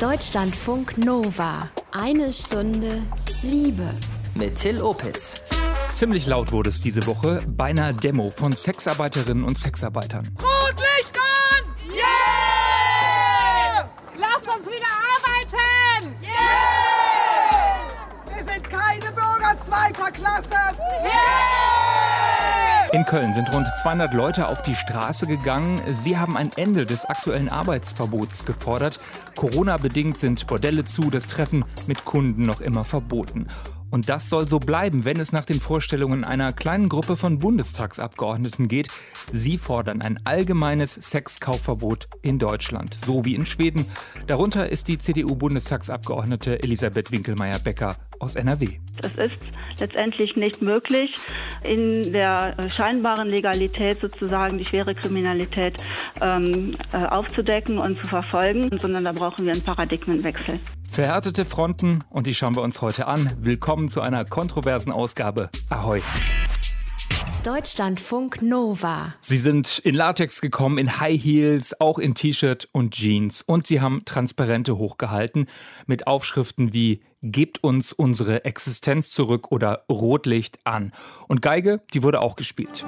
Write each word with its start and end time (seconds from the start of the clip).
Deutschlandfunk 0.00 0.96
Nova. 0.96 1.70
Eine 1.90 2.32
Stunde 2.32 3.02
Liebe. 3.42 3.92
Mit 4.36 4.54
Till 4.54 4.80
Opitz. 4.80 5.40
Ziemlich 5.92 6.26
laut 6.26 6.52
wurde 6.52 6.70
es 6.70 6.80
diese 6.80 7.04
Woche 7.08 7.42
bei 7.48 7.64
einer 7.64 7.92
Demo 7.92 8.30
von 8.30 8.52
Sexarbeiterinnen 8.52 9.42
und 9.42 9.58
Sexarbeitern. 9.58 10.28
Rotlicht 10.40 11.18
an! 11.18 11.64
Yeah! 11.92 13.90
Lass 14.16 14.44
uns 14.44 14.68
wieder 14.68 14.86
arbeiten! 15.16 16.14
Yeah! 16.22 17.88
Wir 18.36 18.44
sind 18.52 18.70
keine 18.70 19.10
Bürger 19.12 19.58
zweiter 19.66 20.12
Klasse! 20.12 20.76
Yeah! 21.02 21.47
In 22.98 23.04
Köln 23.04 23.32
sind 23.32 23.54
rund 23.54 23.68
200 23.68 24.12
Leute 24.12 24.48
auf 24.48 24.60
die 24.62 24.74
Straße 24.74 25.28
gegangen. 25.28 25.80
Sie 26.02 26.18
haben 26.18 26.36
ein 26.36 26.50
Ende 26.56 26.84
des 26.84 27.04
aktuellen 27.04 27.48
Arbeitsverbots 27.48 28.44
gefordert. 28.44 28.98
Corona-bedingt 29.36 30.18
sind 30.18 30.48
Bordelle 30.48 30.82
zu, 30.82 31.08
das 31.08 31.28
Treffen 31.28 31.64
mit 31.86 32.04
Kunden 32.04 32.44
noch 32.44 32.60
immer 32.60 32.82
verboten. 32.82 33.46
Und 33.90 34.08
das 34.08 34.28
soll 34.28 34.48
so 34.48 34.58
bleiben, 34.58 35.04
wenn 35.04 35.20
es 35.20 35.30
nach 35.30 35.44
den 35.44 35.60
Vorstellungen 35.60 36.24
einer 36.24 36.52
kleinen 36.52 36.88
Gruppe 36.88 37.16
von 37.16 37.38
Bundestagsabgeordneten 37.38 38.66
geht. 38.66 38.88
Sie 39.32 39.58
fordern 39.58 40.02
ein 40.02 40.18
allgemeines 40.24 40.94
Sexkaufverbot 40.94 42.08
in 42.22 42.40
Deutschland, 42.40 42.98
so 43.06 43.24
wie 43.24 43.36
in 43.36 43.46
Schweden. 43.46 43.86
Darunter 44.26 44.68
ist 44.68 44.88
die 44.88 44.98
CDU-Bundestagsabgeordnete 44.98 46.64
Elisabeth 46.64 47.12
Winkelmeier-Becker 47.12 47.96
aus 48.18 48.34
NRW. 48.34 48.80
Es 49.02 49.14
ist 49.14 49.38
letztendlich 49.80 50.36
nicht 50.36 50.62
möglich, 50.62 51.12
in 51.64 52.12
der 52.12 52.56
scheinbaren 52.76 53.28
Legalität 53.28 54.00
sozusagen 54.00 54.58
die 54.58 54.64
schwere 54.64 54.94
Kriminalität 54.94 55.82
ähm, 56.20 56.74
äh, 56.92 57.04
aufzudecken 57.06 57.78
und 57.78 58.02
zu 58.02 58.08
verfolgen, 58.08 58.78
sondern 58.78 59.04
da 59.04 59.12
brauchen 59.12 59.44
wir 59.44 59.52
einen 59.52 59.62
Paradigmenwechsel. 59.62 60.60
Verhärtete 60.88 61.44
Fronten 61.44 62.04
und 62.10 62.26
die 62.26 62.34
schauen 62.34 62.56
wir 62.56 62.62
uns 62.62 62.80
heute 62.80 63.06
an. 63.06 63.30
Willkommen 63.40 63.88
zu 63.88 64.00
einer 64.00 64.24
kontroversen 64.24 64.90
Ausgabe. 64.90 65.50
Ahoi. 65.68 66.00
Deutschlandfunk 67.44 68.42
Nova. 68.42 69.14
Sie 69.22 69.38
sind 69.38 69.78
in 69.78 69.94
Latex 69.94 70.40
gekommen, 70.40 70.76
in 70.76 71.00
High 71.00 71.22
Heels, 71.22 71.80
auch 71.80 71.98
in 71.98 72.14
T-Shirt 72.14 72.68
und 72.72 72.94
Jeans. 72.94 73.42
Und 73.42 73.66
sie 73.66 73.80
haben 73.80 74.04
Transparente 74.04 74.76
hochgehalten 74.76 75.46
mit 75.86 76.06
Aufschriften 76.06 76.72
wie 76.72 77.00
Gebt 77.22 77.64
uns 77.64 77.92
unsere 77.92 78.44
Existenz 78.44 79.10
zurück 79.10 79.50
oder 79.50 79.84
Rotlicht 79.90 80.58
an. 80.64 80.92
Und 81.26 81.42
Geige, 81.42 81.80
die 81.92 82.02
wurde 82.04 82.20
auch 82.20 82.36
gespielt. 82.36 82.84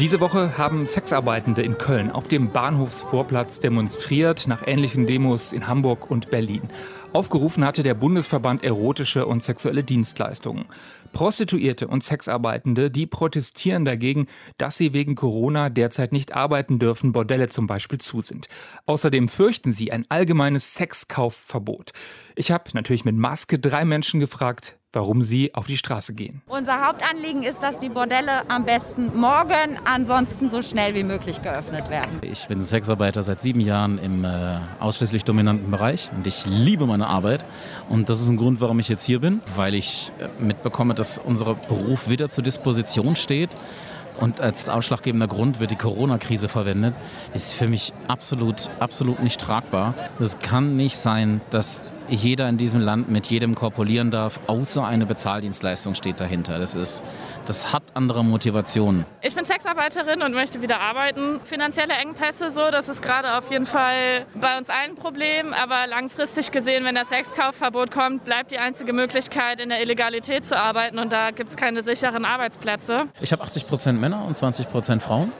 Diese 0.00 0.18
Woche 0.18 0.58
haben 0.58 0.88
Sexarbeitende 0.88 1.62
in 1.62 1.78
Köln 1.78 2.10
auf 2.10 2.26
dem 2.26 2.50
Bahnhofsvorplatz 2.50 3.60
demonstriert, 3.60 4.48
nach 4.48 4.66
ähnlichen 4.66 5.06
Demos 5.06 5.52
in 5.52 5.68
Hamburg 5.68 6.10
und 6.10 6.30
Berlin. 6.30 6.62
Aufgerufen 7.12 7.64
hatte 7.64 7.84
der 7.84 7.94
Bundesverband 7.94 8.64
Erotische 8.64 9.24
und 9.24 9.44
Sexuelle 9.44 9.84
Dienstleistungen. 9.84 10.64
Prostituierte 11.12 11.86
und 11.86 12.02
Sexarbeitende, 12.02 12.90
die 12.90 13.06
protestieren 13.06 13.84
dagegen, 13.84 14.26
dass 14.58 14.76
sie 14.76 14.92
wegen 14.94 15.14
Corona 15.14 15.70
derzeit 15.70 16.10
nicht 16.10 16.34
arbeiten 16.34 16.80
dürfen, 16.80 17.12
Bordelle 17.12 17.48
zum 17.48 17.68
Beispiel 17.68 18.00
zu 18.00 18.20
sind. 18.20 18.48
Außerdem 18.86 19.28
fürchten 19.28 19.70
sie 19.70 19.92
ein 19.92 20.06
allgemeines 20.08 20.74
Sexkaufverbot. 20.74 21.92
Ich 22.34 22.50
habe 22.50 22.64
natürlich 22.74 23.04
mit 23.04 23.14
Maske 23.14 23.60
drei 23.60 23.84
Menschen 23.84 24.18
gefragt, 24.18 24.76
warum 24.94 25.22
sie 25.22 25.54
auf 25.54 25.66
die 25.66 25.76
Straße 25.76 26.14
gehen. 26.14 26.42
Unser 26.46 26.86
Hauptanliegen 26.86 27.42
ist, 27.42 27.62
dass 27.62 27.78
die 27.78 27.88
Bordelle 27.88 28.48
am 28.48 28.64
besten 28.64 29.16
morgen, 29.18 29.78
ansonsten 29.84 30.48
so 30.50 30.62
schnell 30.62 30.94
wie 30.94 31.02
möglich 31.02 31.42
geöffnet 31.42 31.90
werden. 31.90 32.18
Ich 32.22 32.46
bin 32.48 32.62
Sexarbeiter 32.62 33.22
seit 33.22 33.42
sieben 33.42 33.60
Jahren 33.60 33.98
im 33.98 34.24
äh, 34.24 34.58
ausschließlich 34.80 35.24
dominanten 35.24 35.70
Bereich 35.70 36.10
und 36.14 36.26
ich 36.26 36.46
liebe 36.46 36.86
meine 36.86 37.06
Arbeit. 37.06 37.44
Und 37.88 38.08
das 38.08 38.20
ist 38.20 38.28
ein 38.28 38.36
Grund, 38.36 38.60
warum 38.60 38.78
ich 38.78 38.88
jetzt 38.88 39.04
hier 39.04 39.20
bin, 39.20 39.40
weil 39.56 39.74
ich 39.74 40.12
äh, 40.18 40.28
mitbekomme, 40.42 40.94
dass 40.94 41.18
unser 41.18 41.54
Beruf 41.54 42.08
wieder 42.08 42.28
zur 42.28 42.44
Disposition 42.44 43.16
steht. 43.16 43.50
Und 44.20 44.40
als 44.40 44.68
ausschlaggebender 44.68 45.26
Grund 45.26 45.58
wird 45.58 45.72
die 45.72 45.76
Corona-Krise 45.76 46.48
verwendet, 46.48 46.94
ist 47.34 47.54
für 47.54 47.66
mich 47.66 47.92
absolut, 48.06 48.70
absolut 48.78 49.20
nicht 49.22 49.40
tragbar. 49.40 49.94
Es 50.20 50.38
kann 50.38 50.76
nicht 50.76 50.96
sein, 50.96 51.40
dass 51.50 51.82
jeder 52.08 52.48
in 52.48 52.56
diesem 52.56 52.80
Land 52.80 53.10
mit 53.10 53.26
jedem 53.26 53.54
korpulieren 53.54 54.10
darf, 54.10 54.40
außer 54.46 54.84
eine 54.84 55.06
Bezahldienstleistung 55.06 55.94
steht 55.94 56.20
dahinter. 56.20 56.58
Das, 56.58 56.74
ist, 56.74 57.04
das 57.46 57.72
hat 57.72 57.82
andere 57.94 58.24
Motivationen. 58.24 59.04
Ich 59.22 59.34
bin 59.34 59.44
Sexarbeiterin 59.44 60.22
und 60.22 60.32
möchte 60.32 60.62
wieder 60.62 60.80
arbeiten. 60.80 61.40
Finanzielle 61.44 61.94
Engpässe 61.94 62.50
so, 62.50 62.70
das 62.70 62.88
ist 62.88 63.02
gerade 63.02 63.36
auf 63.36 63.50
jeden 63.50 63.66
Fall 63.66 64.26
bei 64.34 64.56
uns 64.56 64.70
allen 64.70 64.84
ein 64.84 64.94
Problem. 64.94 65.52
Aber 65.52 65.86
langfristig 65.86 66.50
gesehen, 66.50 66.84
wenn 66.84 66.94
das 66.94 67.08
Sexkaufverbot 67.08 67.90
kommt, 67.90 68.24
bleibt 68.24 68.50
die 68.50 68.58
einzige 68.58 68.92
Möglichkeit, 68.92 69.60
in 69.60 69.68
der 69.68 69.82
Illegalität 69.82 70.44
zu 70.44 70.56
arbeiten. 70.56 70.98
Und 70.98 71.12
da 71.12 71.30
gibt 71.30 71.50
es 71.50 71.56
keine 71.56 71.82
sicheren 71.82 72.24
Arbeitsplätze. 72.24 73.06
Ich 73.20 73.32
habe 73.32 73.42
80 73.42 73.66
Prozent 73.66 74.00
Männer 74.00 74.24
und 74.24 74.36
20 74.36 74.68
Prozent 74.68 75.02
Frauen. 75.02 75.32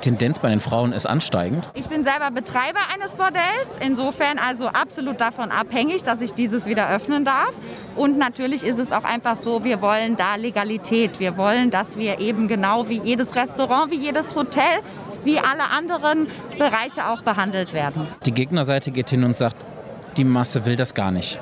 Tendenz 0.00 0.38
bei 0.38 0.48
den 0.48 0.60
Frauen 0.60 0.92
ist 0.92 1.06
ansteigend. 1.06 1.68
Ich 1.74 1.88
bin 1.88 2.02
selber 2.02 2.30
Betreiber 2.30 2.80
eines 2.94 3.12
Bordells, 3.12 3.68
insofern 3.80 4.38
also 4.38 4.68
absolut 4.68 5.20
davon 5.20 5.50
abhängig, 5.50 6.02
dass 6.02 6.22
ich 6.22 6.32
dieses 6.32 6.66
wieder 6.66 6.88
öffnen 6.88 7.24
darf. 7.24 7.52
Und 7.94 8.16
natürlich 8.16 8.64
ist 8.64 8.78
es 8.78 8.90
auch 8.92 9.04
einfach 9.04 9.36
so, 9.36 9.64
wir 9.64 9.82
wollen 9.82 10.16
da 10.16 10.36
Legalität. 10.36 11.20
Wir 11.20 11.36
wollen, 11.36 11.70
dass 11.70 11.96
wir 11.96 12.20
eben 12.20 12.48
genau 12.48 12.88
wie 12.88 13.00
jedes 13.00 13.34
Restaurant, 13.34 13.90
wie 13.90 13.96
jedes 13.96 14.34
Hotel, 14.34 14.80
wie 15.24 15.38
alle 15.38 15.64
anderen 15.70 16.28
Bereiche 16.58 17.06
auch 17.08 17.22
behandelt 17.22 17.74
werden. 17.74 18.08
Die 18.24 18.32
Gegnerseite 18.32 18.90
geht 18.90 19.10
hin 19.10 19.24
und 19.24 19.34
sagt, 19.34 19.56
die 20.16 20.24
Masse 20.24 20.64
will 20.64 20.76
das 20.76 20.94
gar 20.94 21.10
nicht. 21.10 21.38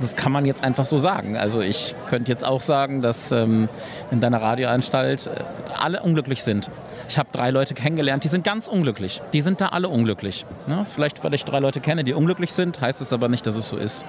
Das 0.00 0.14
kann 0.14 0.32
man 0.32 0.46
jetzt 0.46 0.62
einfach 0.62 0.86
so 0.86 0.96
sagen. 0.96 1.36
Also 1.36 1.60
ich 1.60 1.94
könnte 2.06 2.30
jetzt 2.30 2.44
auch 2.44 2.60
sagen, 2.60 3.02
dass 3.02 3.32
ähm, 3.32 3.68
in 4.10 4.20
deiner 4.20 4.40
Radioanstalt 4.40 5.26
äh, 5.26 5.40
alle 5.76 6.02
unglücklich 6.02 6.42
sind. 6.42 6.70
Ich 7.08 7.16
habe 7.16 7.30
drei 7.32 7.50
Leute 7.50 7.72
kennengelernt, 7.72 8.22
die 8.24 8.28
sind 8.28 8.44
ganz 8.44 8.68
unglücklich. 8.68 9.22
Die 9.32 9.40
sind 9.40 9.62
da 9.62 9.68
alle 9.68 9.88
unglücklich. 9.88 10.44
Ja, 10.68 10.84
vielleicht, 10.84 11.24
weil 11.24 11.32
ich 11.32 11.44
drei 11.44 11.58
Leute 11.58 11.80
kenne, 11.80 12.04
die 12.04 12.12
unglücklich 12.12 12.52
sind, 12.52 12.82
heißt 12.82 13.00
es 13.00 13.14
aber 13.14 13.28
nicht, 13.28 13.46
dass 13.46 13.56
es 13.56 13.70
so 13.70 13.78
ist. 13.78 14.04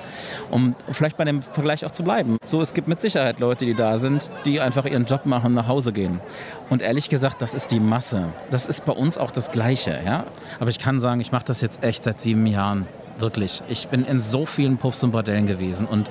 Um 0.52 0.76
vielleicht 0.92 1.16
bei 1.16 1.24
dem 1.24 1.42
Vergleich 1.42 1.86
auch 1.86 1.92
zu 1.92 2.04
bleiben. 2.04 2.38
So, 2.44 2.60
es 2.60 2.74
gibt 2.74 2.90
mit 2.90 3.00
Sicherheit 3.00 3.40
Leute, 3.40 3.66
die 3.66 3.74
da 3.74 3.98
sind, 3.98 4.30
die 4.46 4.60
einfach 4.60 4.86
ihren 4.86 5.06
Job 5.06 5.26
machen, 5.26 5.54
nach 5.54 5.68
Hause 5.68 5.94
gehen. 5.94 6.20
Und 6.70 6.82
ehrlich 6.82 7.10
gesagt, 7.10 7.42
das 7.42 7.54
ist 7.54 7.72
die 7.72 7.80
Masse. 7.80 8.26
Das 8.52 8.66
ist 8.66 8.84
bei 8.84 8.94
uns 8.94 9.18
auch 9.18 9.32
das 9.32 9.50
Gleiche. 9.50 9.98
Ja? 10.06 10.26
Aber 10.60 10.70
ich 10.70 10.80
kann 10.80 11.00
sagen, 11.00 11.22
ich 11.22 11.32
mache 11.32 11.46
das 11.46 11.62
jetzt 11.62 11.82
echt 11.84 12.04
seit 12.04 12.20
sieben 12.20 12.46
Jahren. 12.46 12.86
Wirklich. 13.20 13.62
Ich 13.68 13.90
bin 13.90 14.06
in 14.06 14.20
so 14.20 14.46
vielen 14.46 14.78
Puffs 14.78 15.04
und 15.04 15.12
Bordellen 15.12 15.46
gewesen 15.46 15.86
und 15.86 16.10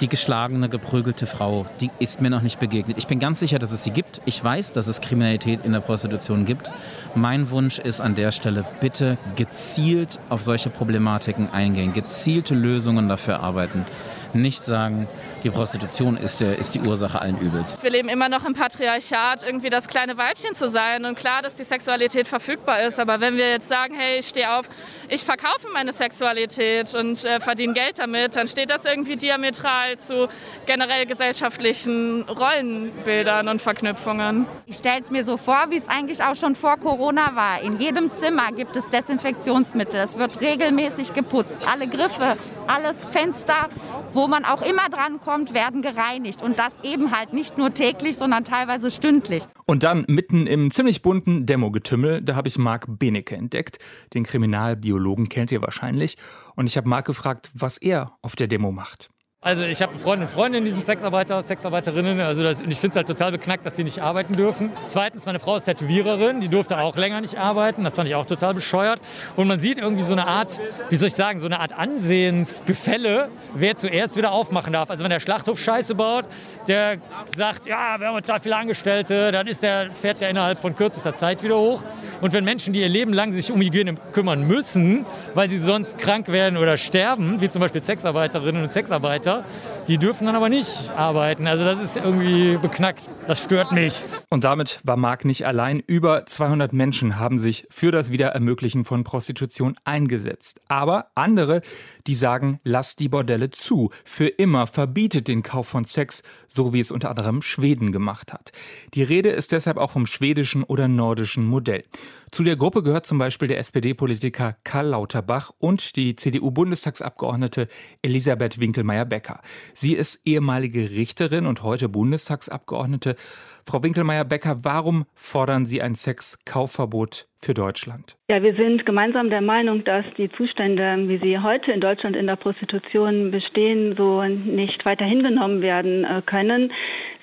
die 0.00 0.08
geschlagene, 0.08 0.68
geprügelte 0.68 1.26
Frau, 1.26 1.64
die 1.80 1.90
ist 1.98 2.20
mir 2.20 2.28
noch 2.28 2.42
nicht 2.42 2.60
begegnet. 2.60 2.98
Ich 2.98 3.06
bin 3.06 3.18
ganz 3.18 3.40
sicher, 3.40 3.58
dass 3.58 3.72
es 3.72 3.82
sie 3.82 3.90
gibt. 3.90 4.20
Ich 4.26 4.42
weiß, 4.42 4.72
dass 4.72 4.86
es 4.86 5.00
Kriminalität 5.00 5.64
in 5.64 5.72
der 5.72 5.80
Prostitution 5.80 6.44
gibt. 6.44 6.70
Mein 7.14 7.50
Wunsch 7.50 7.78
ist 7.78 8.00
an 8.00 8.14
der 8.14 8.30
Stelle, 8.30 8.64
bitte 8.80 9.16
gezielt 9.36 10.18
auf 10.28 10.42
solche 10.42 10.68
Problematiken 10.68 11.50
eingehen, 11.50 11.94
gezielte 11.94 12.54
Lösungen 12.54 13.08
dafür 13.08 13.40
arbeiten 13.40 13.86
nicht 14.34 14.64
sagen, 14.64 15.08
die 15.42 15.50
Prostitution 15.50 16.16
ist, 16.16 16.42
ist 16.42 16.74
die 16.74 16.80
Ursache 16.80 17.20
allen 17.20 17.38
Übels. 17.38 17.78
Wir 17.82 17.90
leben 17.90 18.08
immer 18.08 18.28
noch 18.28 18.44
im 18.44 18.54
Patriarchat, 18.54 19.42
irgendwie 19.42 19.70
das 19.70 19.88
kleine 19.88 20.16
Weibchen 20.18 20.54
zu 20.54 20.68
sein. 20.68 21.04
Und 21.04 21.16
klar, 21.16 21.42
dass 21.42 21.54
die 21.54 21.64
Sexualität 21.64 22.26
verfügbar 22.26 22.82
ist. 22.82 23.00
Aber 23.00 23.20
wenn 23.20 23.36
wir 23.36 23.48
jetzt 23.48 23.68
sagen, 23.68 23.94
hey, 23.94 24.18
ich 24.18 24.28
stehe 24.28 24.52
auf, 24.52 24.68
ich 25.08 25.24
verkaufe 25.24 25.68
meine 25.72 25.92
Sexualität 25.92 26.94
und 26.94 27.24
äh, 27.24 27.40
verdiene 27.40 27.72
Geld 27.72 27.98
damit, 27.98 28.36
dann 28.36 28.48
steht 28.48 28.70
das 28.70 28.84
irgendwie 28.84 29.16
diametral 29.16 29.98
zu 29.98 30.28
generell 30.66 31.06
gesellschaftlichen 31.06 32.22
Rollenbildern 32.28 33.48
und 33.48 33.62
Verknüpfungen. 33.62 34.46
Ich 34.66 34.76
stelle 34.76 35.00
es 35.00 35.10
mir 35.10 35.24
so 35.24 35.36
vor, 35.36 35.66
wie 35.70 35.76
es 35.76 35.88
eigentlich 35.88 36.22
auch 36.22 36.34
schon 36.34 36.54
vor 36.54 36.76
Corona 36.76 37.34
war. 37.34 37.62
In 37.62 37.78
jedem 37.78 38.10
Zimmer 38.10 38.52
gibt 38.52 38.76
es 38.76 38.88
Desinfektionsmittel. 38.88 39.96
Es 40.00 40.18
wird 40.18 40.40
regelmäßig 40.40 41.14
geputzt. 41.14 41.66
Alle 41.66 41.88
Griffe, 41.88 42.36
alles 42.66 43.08
Fenster, 43.08 43.68
wo 44.12 44.26
man 44.26 44.44
auch 44.44 44.62
immer 44.62 44.88
dran 44.88 45.20
kommt, 45.20 45.29
werden 45.54 45.82
gereinigt. 45.82 46.42
Und 46.42 46.58
das 46.58 46.80
eben 46.82 47.10
halt 47.16 47.32
nicht 47.32 47.56
nur 47.56 47.72
täglich, 47.72 48.16
sondern 48.16 48.44
teilweise 48.44 48.90
stündlich. 48.90 49.44
Und 49.66 49.82
dann 49.82 50.04
mitten 50.08 50.46
im 50.46 50.70
ziemlich 50.70 51.02
bunten 51.02 51.46
Demo-Getümmel, 51.46 52.22
da 52.22 52.34
habe 52.36 52.48
ich 52.48 52.58
Marc 52.58 52.86
Benecke 52.98 53.36
entdeckt. 53.36 53.78
Den 54.14 54.24
Kriminalbiologen 54.24 55.28
kennt 55.28 55.52
ihr 55.52 55.62
wahrscheinlich. 55.62 56.16
Und 56.56 56.66
ich 56.66 56.76
habe 56.76 56.88
Marc 56.88 57.06
gefragt, 57.06 57.50
was 57.54 57.78
er 57.78 58.12
auf 58.22 58.36
der 58.36 58.48
Demo 58.48 58.72
macht. 58.72 59.10
Also 59.42 59.62
ich 59.62 59.80
habe 59.80 59.98
Freunde 59.98 60.26
und 60.26 60.30
Freundinnen, 60.30 60.66
die 60.66 60.70
sind 60.70 60.84
Sexarbeiter, 60.84 61.42
Sexarbeiterinnen. 61.42 62.20
Also 62.20 62.42
das, 62.42 62.60
und 62.60 62.70
ich 62.70 62.78
finde 62.78 62.90
es 62.90 62.96
halt 62.96 63.06
total 63.06 63.32
beknackt, 63.32 63.64
dass 63.64 63.72
die 63.72 63.84
nicht 63.84 64.02
arbeiten 64.02 64.34
dürfen. 64.34 64.70
Zweitens, 64.86 65.24
meine 65.24 65.38
Frau 65.40 65.56
ist 65.56 65.64
Tätowiererin, 65.64 66.42
die 66.42 66.48
durfte 66.48 66.78
auch 66.78 66.94
länger 66.98 67.22
nicht 67.22 67.38
arbeiten. 67.38 67.82
Das 67.82 67.94
fand 67.96 68.06
ich 68.06 68.14
auch 68.14 68.26
total 68.26 68.52
bescheuert. 68.52 69.00
Und 69.36 69.48
man 69.48 69.58
sieht 69.58 69.78
irgendwie 69.78 70.02
so 70.02 70.12
eine 70.12 70.26
Art, 70.26 70.60
wie 70.90 70.96
soll 70.96 71.08
ich 71.08 71.14
sagen, 71.14 71.40
so 71.40 71.46
eine 71.46 71.58
Art 71.58 71.72
Ansehensgefälle, 71.72 73.30
wer 73.54 73.78
zuerst 73.78 74.14
wieder 74.14 74.30
aufmachen 74.30 74.74
darf. 74.74 74.90
Also 74.90 75.04
wenn 75.04 75.10
der 75.10 75.20
Schlachthof 75.20 75.58
Scheiße 75.58 75.94
baut, 75.94 76.26
der 76.68 76.98
sagt, 77.34 77.64
ja, 77.64 77.98
wir 77.98 78.08
haben 78.08 78.16
total 78.16 78.40
viele 78.40 78.56
Angestellte, 78.58 79.32
dann 79.32 79.46
ist 79.46 79.62
der, 79.62 79.90
fährt 79.92 80.20
der 80.20 80.28
innerhalb 80.28 80.60
von 80.60 80.74
kürzester 80.74 81.16
Zeit 81.16 81.42
wieder 81.42 81.56
hoch. 81.56 81.82
Und 82.20 82.34
wenn 82.34 82.44
Menschen, 82.44 82.74
die 82.74 82.82
ihr 82.82 82.90
Leben 82.90 83.14
lang 83.14 83.32
sich 83.32 83.50
um 83.50 83.62
Hygiene 83.62 83.94
kümmern 84.12 84.46
müssen, 84.46 85.06
weil 85.32 85.48
sie 85.48 85.56
sonst 85.56 85.96
krank 85.96 86.28
werden 86.28 86.58
oder 86.58 86.76
sterben, 86.76 87.40
wie 87.40 87.48
zum 87.48 87.62
Beispiel 87.62 87.82
Sexarbeiterinnen 87.82 88.64
und 88.64 88.70
Sexarbeiter, 88.74 89.29
ça. 89.30 89.44
Die 89.90 89.98
dürfen 89.98 90.26
dann 90.26 90.36
aber 90.36 90.48
nicht 90.48 90.88
arbeiten. 90.90 91.48
Also 91.48 91.64
das 91.64 91.82
ist 91.82 91.96
irgendwie 91.96 92.56
beknackt. 92.58 93.02
Das 93.26 93.42
stört 93.42 93.72
mich. 93.72 94.04
Und 94.28 94.44
damit 94.44 94.78
war 94.84 94.96
Marc 94.96 95.24
nicht 95.24 95.48
allein. 95.48 95.80
Über 95.84 96.26
200 96.26 96.72
Menschen 96.72 97.18
haben 97.18 97.40
sich 97.40 97.66
für 97.70 97.90
das 97.90 98.12
Wiederermöglichen 98.12 98.84
von 98.84 99.02
Prostitution 99.02 99.76
eingesetzt. 99.82 100.60
Aber 100.68 101.06
andere, 101.16 101.60
die 102.06 102.14
sagen, 102.14 102.60
lasst 102.62 103.00
die 103.00 103.08
Bordelle 103.08 103.50
zu. 103.50 103.90
Für 104.04 104.28
immer 104.28 104.68
verbietet 104.68 105.26
den 105.26 105.42
Kauf 105.42 105.66
von 105.66 105.84
Sex, 105.84 106.22
so 106.48 106.72
wie 106.72 106.78
es 106.78 106.92
unter 106.92 107.10
anderem 107.10 107.42
Schweden 107.42 107.90
gemacht 107.90 108.32
hat. 108.32 108.52
Die 108.94 109.02
Rede 109.02 109.30
ist 109.30 109.50
deshalb 109.50 109.76
auch 109.76 109.90
vom 109.90 110.06
schwedischen 110.06 110.62
oder 110.62 110.86
nordischen 110.86 111.44
Modell. 111.44 111.82
Zu 112.30 112.44
der 112.44 112.54
Gruppe 112.54 112.84
gehört 112.84 113.06
zum 113.06 113.18
Beispiel 113.18 113.48
der 113.48 113.58
SPD-Politiker 113.58 114.56
Karl 114.62 114.86
Lauterbach 114.86 115.50
und 115.58 115.96
die 115.96 116.14
CDU-Bundestagsabgeordnete 116.14 117.66
Elisabeth 118.02 118.60
Winkelmeier-Becker. 118.60 119.40
Sie 119.82 119.94
ist 119.94 120.26
ehemalige 120.26 120.90
Richterin 120.90 121.46
und 121.46 121.62
heute 121.62 121.88
Bundestagsabgeordnete. 121.88 123.16
Frau 123.64 123.82
Winkelmeier-Becker, 123.82 124.58
warum 124.62 125.06
fordern 125.14 125.64
Sie 125.64 125.80
ein 125.80 125.94
Sexkaufverbot 125.94 127.28
für 127.38 127.54
Deutschland? 127.54 128.18
Ja, 128.30 128.42
wir 128.42 128.54
sind 128.56 128.84
gemeinsam 128.84 129.30
der 129.30 129.40
Meinung, 129.40 129.82
dass 129.84 130.04
die 130.18 130.30
Zustände, 130.32 131.08
wie 131.08 131.18
sie 131.22 131.38
heute 131.38 131.72
in 131.72 131.80
Deutschland 131.80 132.14
in 132.14 132.26
der 132.26 132.36
Prostitution 132.36 133.30
bestehen, 133.30 133.94
so 133.96 134.22
nicht 134.22 134.84
weiter 134.84 135.06
hingenommen 135.06 135.62
werden 135.62 136.04
äh, 136.04 136.20
können. 136.26 136.72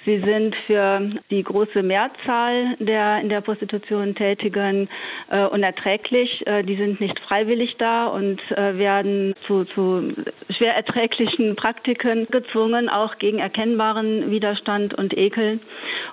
Sie 0.07 0.21
sind 0.21 0.55
für 0.67 1.01
die 1.29 1.43
große 1.43 1.83
Mehrzahl 1.83 2.77
der 2.79 3.19
in 3.19 3.27
der 3.27 3.41
Prostitution 3.41 4.15
Tätigen 4.15 4.87
äh, 5.29 5.43
unerträglich. 5.47 6.47
Äh, 6.47 6.63
die 6.63 6.77
sind 6.77 7.01
nicht 7.01 7.19
freiwillig 7.19 7.75
da 7.77 8.07
und 8.07 8.39
äh, 8.51 8.77
werden 8.77 9.33
zu, 9.45 9.65
zu 9.65 10.13
schwer 10.49 10.77
erträglichen 10.77 11.57
Praktiken 11.57 12.25
gezwungen, 12.31 12.87
auch 12.87 13.17
gegen 13.17 13.39
erkennbaren 13.39 14.31
Widerstand 14.31 14.93
und 14.93 15.11
Ekel. 15.17 15.59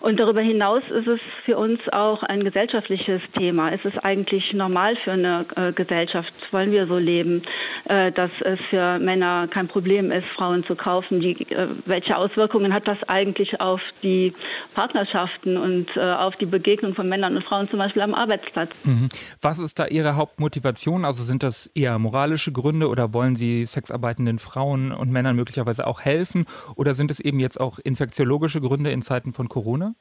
Und 0.04 0.20
darüber 0.20 0.42
hinaus 0.42 0.82
ist 0.90 1.06
es 1.06 1.20
für 1.46 1.56
uns 1.56 1.80
auch 1.90 2.22
ein 2.24 2.44
gesellschaftliches 2.44 3.22
Thema. 3.38 3.72
Es 3.72 3.82
ist 3.86 3.96
eigentlich 4.04 4.52
normal 4.52 4.96
für 5.02 5.12
eine 5.12 5.46
äh, 5.56 5.72
Gesellschaft, 5.72 6.30
wollen 6.50 6.72
wir 6.72 6.86
so 6.86 6.98
leben, 6.98 7.40
äh, 7.86 8.12
dass 8.12 8.30
es 8.40 8.58
für 8.68 8.98
Männer 8.98 9.48
kein 9.48 9.66
Problem 9.66 10.12
ist, 10.12 10.26
Frauen 10.36 10.62
zu 10.66 10.76
kaufen. 10.76 11.20
Die, 11.20 11.32
äh, 11.50 11.68
welche 11.86 12.18
Auswirkungen 12.18 12.74
hat 12.74 12.86
das 12.86 12.98
eigentlich 13.06 13.62
auf 13.62 13.80
die 14.02 14.34
Partnerschaften 14.74 15.56
und 15.56 15.86
äh, 15.96 16.00
auf 16.00 16.36
die 16.36 16.44
Begegnung 16.44 16.94
von 16.94 17.08
Männern 17.08 17.36
und 17.36 17.44
Frauen 17.46 17.70
zum 17.70 17.78
Beispiel 17.78 18.02
am 18.02 18.12
Arbeitsplatz. 18.12 18.72
Mhm. 18.84 19.08
Was 19.40 19.58
ist 19.58 19.78
da 19.78 19.86
Ihre 19.86 20.16
Hauptmotivation? 20.16 21.06
Also 21.06 21.24
sind 21.24 21.42
das 21.42 21.68
eher 21.68 21.98
moralische 21.98 22.52
Gründe 22.52 22.88
oder 22.88 23.14
wollen 23.14 23.36
Sie 23.36 23.64
sexarbeitenden 23.64 24.38
Frauen 24.38 24.92
und 24.92 25.10
Männern 25.10 25.34
möglicherweise 25.34 25.86
auch 25.86 26.02
helfen? 26.02 26.44
Oder 26.76 26.94
sind 26.94 27.10
es 27.10 27.20
eben 27.20 27.40
jetzt 27.40 27.58
auch 27.58 27.78
infektiologische 27.78 28.60
Gründe 28.60 28.90
in 28.90 29.00
Zeiten 29.00 29.32
von 29.32 29.48
Corona? 29.48 29.93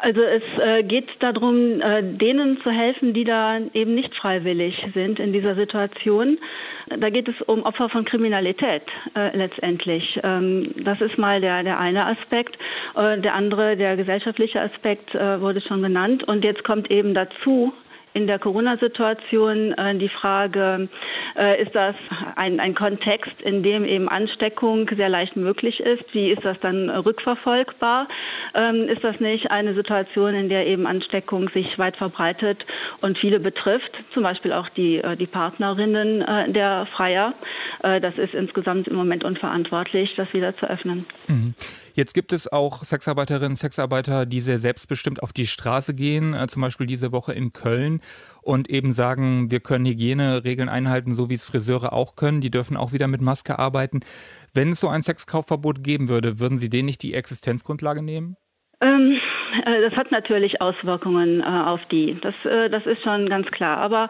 Also 0.00 0.20
es 0.22 0.42
äh, 0.60 0.82
geht 0.84 1.08
darum, 1.20 1.80
äh, 1.80 2.02
denen 2.02 2.60
zu 2.62 2.70
helfen, 2.70 3.14
die 3.14 3.24
da 3.24 3.58
eben 3.74 3.94
nicht 3.94 4.14
freiwillig 4.14 4.74
sind 4.94 5.18
in 5.18 5.32
dieser 5.32 5.54
Situation. 5.56 6.38
Da 6.86 7.10
geht 7.10 7.28
es 7.28 7.34
um 7.42 7.62
Opfer 7.64 7.88
von 7.88 8.04
Kriminalität 8.04 8.84
äh, 9.16 9.36
letztendlich. 9.36 10.18
Ähm, 10.22 10.72
das 10.84 11.00
ist 11.00 11.18
mal 11.18 11.40
der, 11.40 11.64
der 11.64 11.78
eine 11.78 12.06
Aspekt. 12.06 12.56
Der 12.96 13.34
andere, 13.34 13.76
der 13.76 13.96
gesellschaftliche 13.96 14.60
Aspekt, 14.60 15.14
wurde 15.14 15.60
schon 15.60 15.82
genannt. 15.82 16.24
Und 16.24 16.44
jetzt 16.44 16.64
kommt 16.64 16.90
eben 16.90 17.14
dazu, 17.14 17.72
in 18.18 18.26
der 18.26 18.40
Corona-Situation 18.40 19.72
äh, 19.74 19.96
die 19.96 20.08
Frage, 20.08 20.88
äh, 21.36 21.62
ist 21.62 21.74
das 21.74 21.94
ein, 22.34 22.58
ein 22.58 22.74
Kontext, 22.74 23.40
in 23.42 23.62
dem 23.62 23.84
eben 23.84 24.08
Ansteckung 24.08 24.90
sehr 24.96 25.08
leicht 25.08 25.36
möglich 25.36 25.78
ist? 25.78 26.02
Wie 26.12 26.30
ist 26.32 26.44
das 26.44 26.58
dann 26.60 26.90
rückverfolgbar? 26.90 28.08
Ähm, 28.54 28.88
ist 28.88 29.04
das 29.04 29.20
nicht 29.20 29.52
eine 29.52 29.74
Situation, 29.74 30.34
in 30.34 30.48
der 30.48 30.66
eben 30.66 30.86
Ansteckung 30.86 31.48
sich 31.50 31.78
weit 31.78 31.96
verbreitet 31.96 32.66
und 33.02 33.16
viele 33.18 33.38
betrifft, 33.38 33.92
zum 34.12 34.24
Beispiel 34.24 34.52
auch 34.52 34.68
die, 34.70 34.96
äh, 34.96 35.16
die 35.16 35.28
Partnerinnen 35.28 36.22
äh, 36.22 36.50
der 36.50 36.88
Freier? 36.96 37.34
Äh, 37.84 38.00
das 38.00 38.18
ist 38.18 38.34
insgesamt 38.34 38.88
im 38.88 38.96
Moment 38.96 39.22
unverantwortlich, 39.22 40.14
das 40.16 40.32
wieder 40.32 40.56
zu 40.56 40.68
öffnen. 40.68 41.06
Mhm. 41.28 41.54
Jetzt 41.98 42.14
gibt 42.14 42.32
es 42.32 42.46
auch 42.46 42.84
Sexarbeiterinnen, 42.84 43.56
Sexarbeiter, 43.56 44.24
die 44.24 44.40
sehr 44.40 44.60
selbstbestimmt 44.60 45.20
auf 45.20 45.32
die 45.32 45.48
Straße 45.48 45.96
gehen, 45.96 46.32
äh, 46.32 46.46
zum 46.46 46.62
Beispiel 46.62 46.86
diese 46.86 47.10
Woche 47.10 47.32
in 47.32 47.52
Köln 47.52 48.02
und 48.40 48.70
eben 48.70 48.92
sagen, 48.92 49.50
wir 49.50 49.58
können 49.58 49.84
Hygieneregeln 49.84 50.68
einhalten, 50.68 51.16
so 51.16 51.28
wie 51.28 51.34
es 51.34 51.44
Friseure 51.44 51.92
auch 51.92 52.14
können. 52.14 52.40
Die 52.40 52.52
dürfen 52.52 52.76
auch 52.76 52.92
wieder 52.92 53.08
mit 53.08 53.20
Maske 53.20 53.58
arbeiten. 53.58 53.98
Wenn 54.54 54.70
es 54.70 54.78
so 54.78 54.86
ein 54.86 55.02
Sexkaufverbot 55.02 55.82
geben 55.82 56.08
würde, 56.08 56.38
würden 56.38 56.56
Sie 56.56 56.70
denen 56.70 56.86
nicht 56.86 57.02
die 57.02 57.14
Existenzgrundlage 57.14 58.00
nehmen? 58.00 58.36
Ähm, 58.80 59.16
äh, 59.16 59.37
das 59.64 59.94
hat 59.96 60.10
natürlich 60.10 60.60
Auswirkungen 60.60 61.40
äh, 61.40 61.44
auf 61.44 61.80
die. 61.90 62.18
Das, 62.20 62.34
äh, 62.44 62.68
das 62.70 62.84
ist 62.86 63.02
schon 63.02 63.26
ganz 63.26 63.46
klar. 63.50 63.78
Aber 63.78 64.08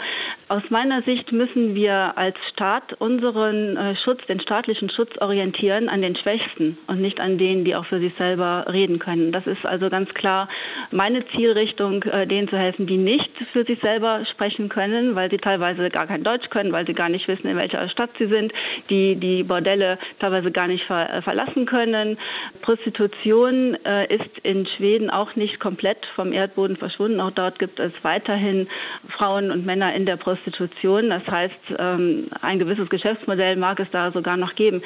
aus 0.48 0.62
meiner 0.70 1.02
Sicht 1.02 1.32
müssen 1.32 1.74
wir 1.74 2.16
als 2.16 2.36
Staat 2.52 2.94
unseren 2.94 3.76
äh, 3.76 3.96
Schutz, 4.04 4.24
den 4.26 4.40
staatlichen 4.40 4.90
Schutz 4.90 5.10
orientieren 5.20 5.88
an 5.88 6.02
den 6.02 6.16
Schwächsten 6.16 6.78
und 6.86 7.00
nicht 7.00 7.20
an 7.20 7.38
denen, 7.38 7.64
die 7.64 7.76
auch 7.76 7.86
für 7.86 8.00
sich 8.00 8.12
selber 8.18 8.64
reden 8.70 8.98
können. 8.98 9.32
Das 9.32 9.46
ist 9.46 9.64
also 9.64 9.88
ganz 9.90 10.12
klar 10.14 10.48
meine 10.90 11.26
Zielrichtung, 11.28 12.02
äh, 12.04 12.26
denen 12.26 12.48
zu 12.48 12.56
helfen, 12.56 12.86
die 12.86 12.96
nicht 12.96 13.30
für 13.52 13.64
sich 13.64 13.78
selber 13.80 14.24
sprechen 14.32 14.68
können, 14.68 15.14
weil 15.14 15.30
sie 15.30 15.38
teilweise 15.38 15.88
gar 15.90 16.06
kein 16.06 16.24
Deutsch 16.24 16.48
können, 16.50 16.72
weil 16.72 16.86
sie 16.86 16.94
gar 16.94 17.08
nicht 17.08 17.28
wissen, 17.28 17.46
in 17.46 17.56
welcher 17.56 17.88
Stadt 17.88 18.10
sie 18.18 18.26
sind, 18.26 18.52
die 18.90 19.16
die 19.16 19.42
Bordelle 19.42 19.98
teilweise 20.18 20.50
gar 20.50 20.66
nicht 20.66 20.84
ver 20.84 21.12
äh, 21.12 21.22
verlassen 21.22 21.66
können. 21.66 22.18
Prostitution 22.62 23.76
ist 24.08 24.38
in 24.42 24.66
Schweden 24.76 25.10
auch 25.10 25.27
nicht 25.36 25.60
komplett 25.60 26.04
vom 26.14 26.32
Erdboden 26.32 26.76
verschwunden. 26.76 27.20
Auch 27.20 27.30
dort 27.30 27.58
gibt 27.58 27.78
es 27.80 27.92
weiterhin 28.02 28.68
Frauen 29.16 29.50
und 29.50 29.64
Männer 29.66 29.94
in 29.94 30.06
der 30.06 30.16
Prostitution. 30.16 31.10
Das 31.10 31.26
heißt, 31.26 31.54
ähm, 31.78 32.28
ein 32.40 32.58
gewisses 32.58 32.88
Geschäftsmodell 32.88 33.56
mag 33.56 33.80
es 33.80 33.90
da 33.90 34.10
sogar 34.12 34.36
noch 34.36 34.54
geben. 34.54 34.82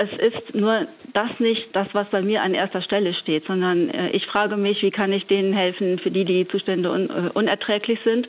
Es 0.00 0.08
ist 0.32 0.54
nur 0.54 0.88
das 1.12 1.28
nicht 1.40 1.60
das, 1.74 1.86
was 1.92 2.08
bei 2.08 2.22
mir 2.22 2.40
an 2.40 2.54
erster 2.54 2.80
Stelle 2.80 3.12
steht, 3.12 3.44
sondern 3.46 3.90
äh, 3.90 4.08
ich 4.12 4.24
frage 4.24 4.56
mich, 4.56 4.80
wie 4.80 4.90
kann 4.90 5.12
ich 5.12 5.26
denen 5.26 5.52
helfen, 5.52 5.98
für 5.98 6.10
die 6.10 6.24
die 6.24 6.48
Zustände 6.48 6.88
äh, 6.88 7.38
unerträglich 7.38 7.98
sind. 8.02 8.26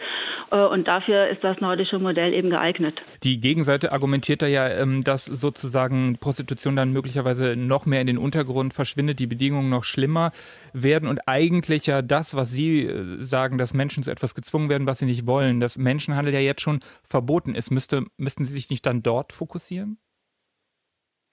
Äh, 0.52 0.66
und 0.66 0.90
dafür 0.90 1.30
ist 1.30 1.42
das 1.46 1.62
nordische 1.62 1.98
Modell 1.98 2.34
eben 2.34 2.50
geeignet. 2.50 3.00
Die 3.24 3.40
Gegenseite 3.40 3.94
argumentiert 3.94 4.42
da 4.42 4.48
ja, 4.48 4.68
ähm, 4.68 5.02
dass 5.06 5.24
sozusagen 5.24 6.18
Prostitution 6.20 6.76
dann 6.76 6.92
möglicherweise 6.92 7.56
noch 7.56 7.86
mehr 7.86 8.02
in 8.02 8.08
den 8.08 8.18
Untergrund 8.18 8.74
verschwindet, 8.74 9.20
die 9.20 9.28
Bedingungen 9.28 9.70
noch 9.70 9.86
schlimmer 9.86 10.34
werden 10.74 11.08
und 11.08 11.22
eigentlich 11.26 11.86
ja 11.86 12.02
das, 12.02 12.36
was 12.36 12.52
Sie 12.52 12.90
sagen, 13.20 13.58
dass 13.58 13.74
Menschen 13.74 14.04
zu 14.04 14.12
etwas 14.12 14.36
gezwungen 14.36 14.68
werden, 14.68 14.88
was 14.88 15.00
sie 15.00 15.06
nicht 15.06 15.26
wollen, 15.26 15.62
dass 15.62 15.78
Menschenhandel 15.78 16.34
ja 16.34 16.42
jetzt 16.42 16.62
schon 16.62 16.82
verboten 17.08 17.56
ist, 17.56 17.72
müsste, 17.72 18.04
müssten 18.18 18.44
Sie 18.44 18.52
sich 18.52 18.70
nicht 18.70 18.86
dann 18.86 19.04
dort 19.04 19.32
fokussieren? 19.32 19.98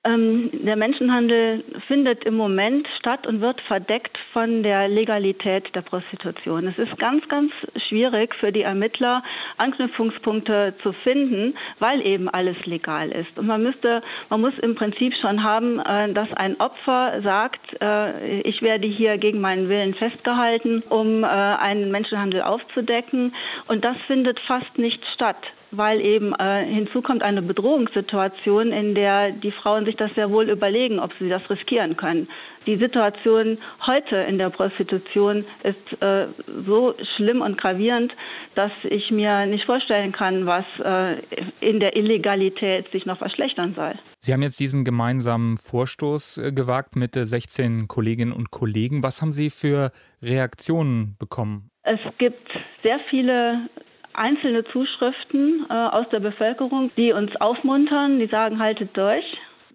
Ähm, 0.09 0.51
der 0.53 0.77
Menschenhandel 0.77 1.65
findet 1.87 2.25
im 2.25 2.35
Moment 2.35 2.87
statt 2.99 3.27
und 3.27 3.41
wird 3.41 3.61
verdeckt 3.63 4.17
von 4.33 4.63
der 4.63 4.89
Legalität 4.89 5.75
der 5.75 5.83
Prostitution. 5.83 6.67
Es 6.67 6.79
ist 6.79 6.99
ganz, 6.99 7.27
ganz 7.29 7.53
schwierig 7.89 8.35
für 8.37 8.53
die 8.53 8.63
Ermittler, 8.63 9.23
Anknüpfungspunkte 9.59 10.75
zu 10.83 10.93
finden, 10.93 11.55
weil 11.79 12.07
eben 12.07 12.29
alles 12.29 12.57
legal 12.65 13.11
ist. 13.11 13.39
Und 13.39 13.47
man 13.47 13.63
müsste, 13.63 14.03
man 14.31 14.41
muss 14.41 14.55
im 14.63 14.75
Prinzip 14.75 15.15
schon 15.21 15.43
haben, 15.43 15.79
äh, 15.81 16.13
dass 16.13 16.33
ein 16.35 16.59
Opfer 16.61 17.21
sagt, 17.23 17.61
äh, 17.83 18.41
ich 18.43 18.63
werde 18.63 18.87
hier 18.87 19.19
gegen 19.19 19.41
meinen 19.41 19.69
Willen 19.69 19.95
festgehalten, 19.95 20.83
um 20.89 21.23
äh, 21.23 21.27
einen 21.27 21.91
Menschenhandel 21.91 22.43
aufzudecken. 22.43 23.35
Und 23.67 23.85
das 23.85 23.97
findet 24.07 24.41
fast 24.41 24.79
nicht 24.79 25.05
statt 25.15 25.37
weil 25.71 26.01
eben 26.01 26.35
äh, 26.35 26.65
hinzu 26.65 27.03
kommt 27.03 27.23
eine 27.23 27.43
Bedrohungssituation, 27.43 28.73
in 28.73 28.95
der 28.95 29.33
die 29.33 29.53
Frauen 29.53 29.85
sich 29.85 29.97
das 29.97 30.11
sehr 30.15 30.31
wohl 30.31 30.49
überlegen, 30.49 30.99
ob 30.99 31.13
sie 31.19 31.29
das 31.29 31.49
riskieren 31.51 31.97
können. 31.97 32.29
Die 32.67 32.77
Situation 32.77 33.59
heute 33.87 34.17
in 34.17 34.39
der 34.39 34.51
Prostitution 34.51 35.45
ist 35.63 36.03
äh, 36.03 36.27
so 36.67 36.95
schlimm 37.17 37.41
und 37.41 37.59
gravierend, 37.59 38.13
dass 38.55 38.73
ich 38.85 39.11
mir 39.11 39.47
nicht 39.47 39.65
vorstellen 39.65 40.13
kann, 40.13 40.47
was 40.47 40.65
äh, 40.85 41.23
in 41.61 41.81
der 41.81 41.97
Illegalität 41.97 42.91
sich 42.93 43.07
noch 43.07 43.19
verschlechtern 43.19 43.75
soll. 43.75 43.95
Sie 44.21 44.33
haben 44.33 44.43
jetzt 44.43 44.61
diesen 44.61 44.85
gemeinsamen 44.85 45.57
Vorstoß 45.57 46.39
äh, 46.39 46.53
gewagt 46.53 46.97
mit 46.97 47.15
16 47.15 47.89
Kolleginnen 47.89 48.33
und 48.33 48.51
Kollegen. 48.51 49.03
Was 49.03 49.23
haben 49.23 49.33
Sie 49.33 49.49
für 49.49 49.93
Reaktionen 50.23 51.17
bekommen? 51.19 51.71
Es 51.85 52.01
gibt 52.19 52.51
sehr 52.83 53.01
viele 53.09 53.71
einzelne 54.19 54.65
Zuschriften 54.65 55.67
äh, 55.71 55.73
aus 55.73 56.09
der 56.11 56.21
Bevölkerung, 56.21 56.91
die 56.97 57.13
uns 57.13 57.35
aufmuntern, 57.37 58.19
die 58.19 58.27
sagen, 58.27 58.59
haltet 58.59 58.97
durch. 58.97 59.25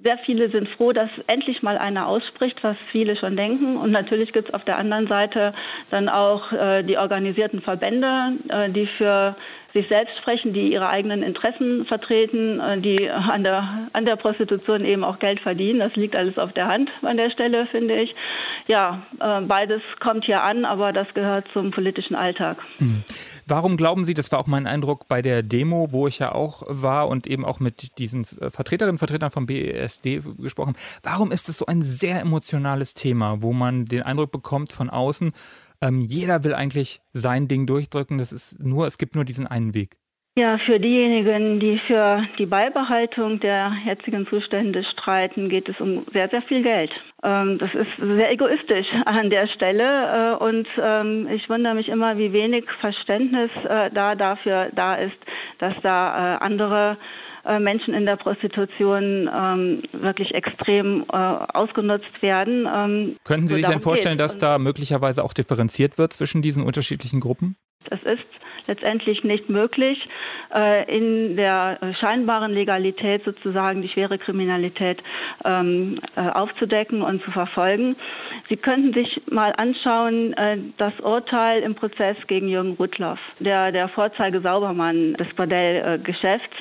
Sehr 0.04 0.18
viele 0.26 0.50
sind 0.50 0.68
froh, 0.70 0.92
dass 0.92 1.10
endlich 1.28 1.64
mal 1.64 1.78
einer 1.78 2.08
ausspricht, 2.08 2.62
was 2.62 2.76
viele 2.92 3.16
schon 3.16 3.38
denken. 3.38 3.78
Und 3.78 3.92
natürlich 3.92 4.34
gibt 4.34 4.50
es 4.50 4.54
auf 4.54 4.66
der 4.66 4.78
anderen 4.78 5.08
Seite 5.08 5.54
dann 5.92 6.10
auch 6.10 6.52
äh, 6.52 6.84
die 6.84 6.98
organisierten 6.98 7.62
Verbände, 7.62 8.34
äh, 8.50 8.70
die 8.70 8.86
für 8.98 9.36
sich 9.74 9.88
selbst 9.90 10.16
sprechen, 10.20 10.54
die 10.54 10.72
ihre 10.72 10.88
eigenen 10.88 11.24
Interessen 11.24 11.86
vertreten, 11.86 12.60
äh, 12.60 12.80
die 12.80 13.10
an 13.10 13.44
der, 13.44 13.90
an 13.94 14.06
der 14.06 14.16
Prostitution 14.16 14.86
eben 14.86 15.04
auch 15.04 15.20
Geld 15.20 15.40
verdienen. 15.40 15.80
Das 15.80 15.96
liegt 15.96 16.16
alles 16.16 16.38
auf 16.38 16.54
der 16.54 16.68
Hand 16.68 16.90
an 17.02 17.18
der 17.18 17.32
Stelle, 17.32 17.68
finde 17.68 18.02
ich. 18.02 18.14
Ja, 18.68 19.04
äh, 19.20 19.42
beides 19.42 19.82
kommt 20.00 20.26
hier 20.26 20.44
an, 20.44 20.66
aber 20.66 20.94
das 20.94 21.08
gehört 21.14 21.48
zum 21.54 21.72
politischen 21.72 22.16
Alltag. 22.16 22.58
Mhm. 22.80 23.04
Warum 23.48 23.76
glauben 23.76 24.06
Sie, 24.06 24.14
das 24.14 24.32
war 24.32 24.40
auch 24.40 24.48
mein 24.48 24.68
Eindruck 24.68 25.08
bei 25.08 25.22
der 25.22 25.42
Demo, 25.44 25.88
wo 25.92 26.08
ich 26.08 26.20
ja 26.20 26.34
auch 26.34 26.64
war 26.68 27.08
und 27.08 27.28
eben 27.28 27.44
auch 27.44 27.60
mit 27.60 27.98
diesen 27.98 28.26
Vertreterinnen 28.26 28.94
und 28.94 29.00
Vertretern 29.00 29.32
vom 29.32 29.48
BESD 29.48 30.22
gesprochen, 30.38 30.76
warum 31.02 31.32
ist 31.32 31.50
es 31.50 31.58
so 31.58 31.66
ein 31.66 31.82
sehr 31.82 32.22
emotionales 32.22 32.94
Thema, 32.94 33.42
wo 33.42 33.54
man 33.54 33.86
den 33.86 34.04
Eindruck 34.04 34.32
bekommt 34.32 34.72
von 34.72 34.90
außen, 34.90 35.34
ähm, 35.82 36.02
jeder 36.02 36.44
will 36.44 36.54
eigentlich 36.54 37.02
sein 37.14 37.48
Ding 37.48 37.66
durchdrücken. 37.66 38.18
Das 38.18 38.32
ist 38.32 38.60
nur, 38.60 38.88
es 38.88 38.98
gibt 38.98 39.16
nur 39.16 39.26
diesen 39.26 39.48
einen 39.48 39.74
Weg. 39.74 39.98
Ja, 40.36 40.58
für 40.58 40.80
diejenigen, 40.80 41.60
die 41.60 41.80
für 41.86 42.24
die 42.40 42.48
Beibehaltung 42.48 43.40
der 43.40 43.72
jetzigen 43.86 44.26
Zustände 44.26 44.84
streiten, 44.84 45.48
geht 45.48 45.70
es 45.70 45.80
um 45.80 46.08
sehr, 46.12 46.28
sehr 46.28 46.42
viel 46.42 46.64
Geld. 46.64 46.90
Ähm, 47.24 47.60
das 47.60 47.70
ist 47.76 47.92
sehr 48.00 48.32
egoistisch 48.32 48.88
an 49.06 49.30
der 49.30 49.46
Stelle 49.50 50.38
äh, 50.40 50.44
und 50.44 50.68
ähm, 50.82 51.28
ich 51.32 51.48
wundere 51.50 51.76
mich 51.76 51.88
immer, 51.88 52.18
wie 52.18 52.34
wenig 52.34 52.66
Verständnis 52.82 53.52
äh, 53.70 53.92
da 53.92 54.16
dafür 54.16 54.72
da 54.74 54.96
ist, 54.96 55.18
dass 55.60 55.76
da 55.84 56.38
äh, 56.38 56.38
andere 56.44 56.98
Menschen 57.60 57.94
in 57.94 58.06
der 58.06 58.16
Prostitution 58.16 59.30
ähm, 59.34 59.84
wirklich 59.92 60.34
extrem 60.34 61.06
äh, 61.12 61.16
ausgenutzt 61.16 62.22
werden. 62.22 62.68
Ähm, 62.74 63.18
Könnten 63.24 63.48
Sie 63.48 63.56
so 63.56 63.60
sich 63.60 63.68
denn 63.68 63.82
vorstellen, 63.82 64.18
geht. 64.18 64.26
dass 64.26 64.38
da 64.38 64.58
möglicherweise 64.60 65.24
auch 65.24 65.34
differenziert 65.34 65.98
wird 65.98 66.14
zwischen 66.14 66.42
diesen 66.42 66.64
unterschiedlichen 66.64 67.20
Gruppen? 67.20 67.58
Das 67.90 68.02
ist 68.04 68.24
letztendlich 68.68 69.24
nicht 69.24 69.50
möglich, 69.50 69.98
äh, 70.54 70.96
in 70.96 71.36
der 71.36 71.80
scheinbaren 72.00 72.54
Legalität 72.54 73.24
sozusagen 73.26 73.82
die 73.82 73.90
schwere 73.90 74.18
Kriminalität 74.18 75.02
ähm, 75.44 76.00
äh, 76.16 76.22
aufzudecken 76.30 77.02
und 77.02 77.24
zu 77.24 77.32
verfolgen. 77.32 77.96
Sie 78.50 78.58
könnten 78.58 78.94
sich 78.94 79.22
mal 79.30 79.54
anschauen, 79.58 80.34
äh, 80.34 80.58
das 80.78 80.98
Urteil 81.02 81.62
im 81.62 81.76
Prozess 81.76 82.16
gegen 82.28 82.48
Jürgen 82.48 82.74
Rudloff, 82.74 83.20
der, 83.40 83.72
der 83.72 83.90
Vorzeige-Saubermann 83.90 85.16
des 85.16 85.28
Bordellgeschäfts. 85.36 86.56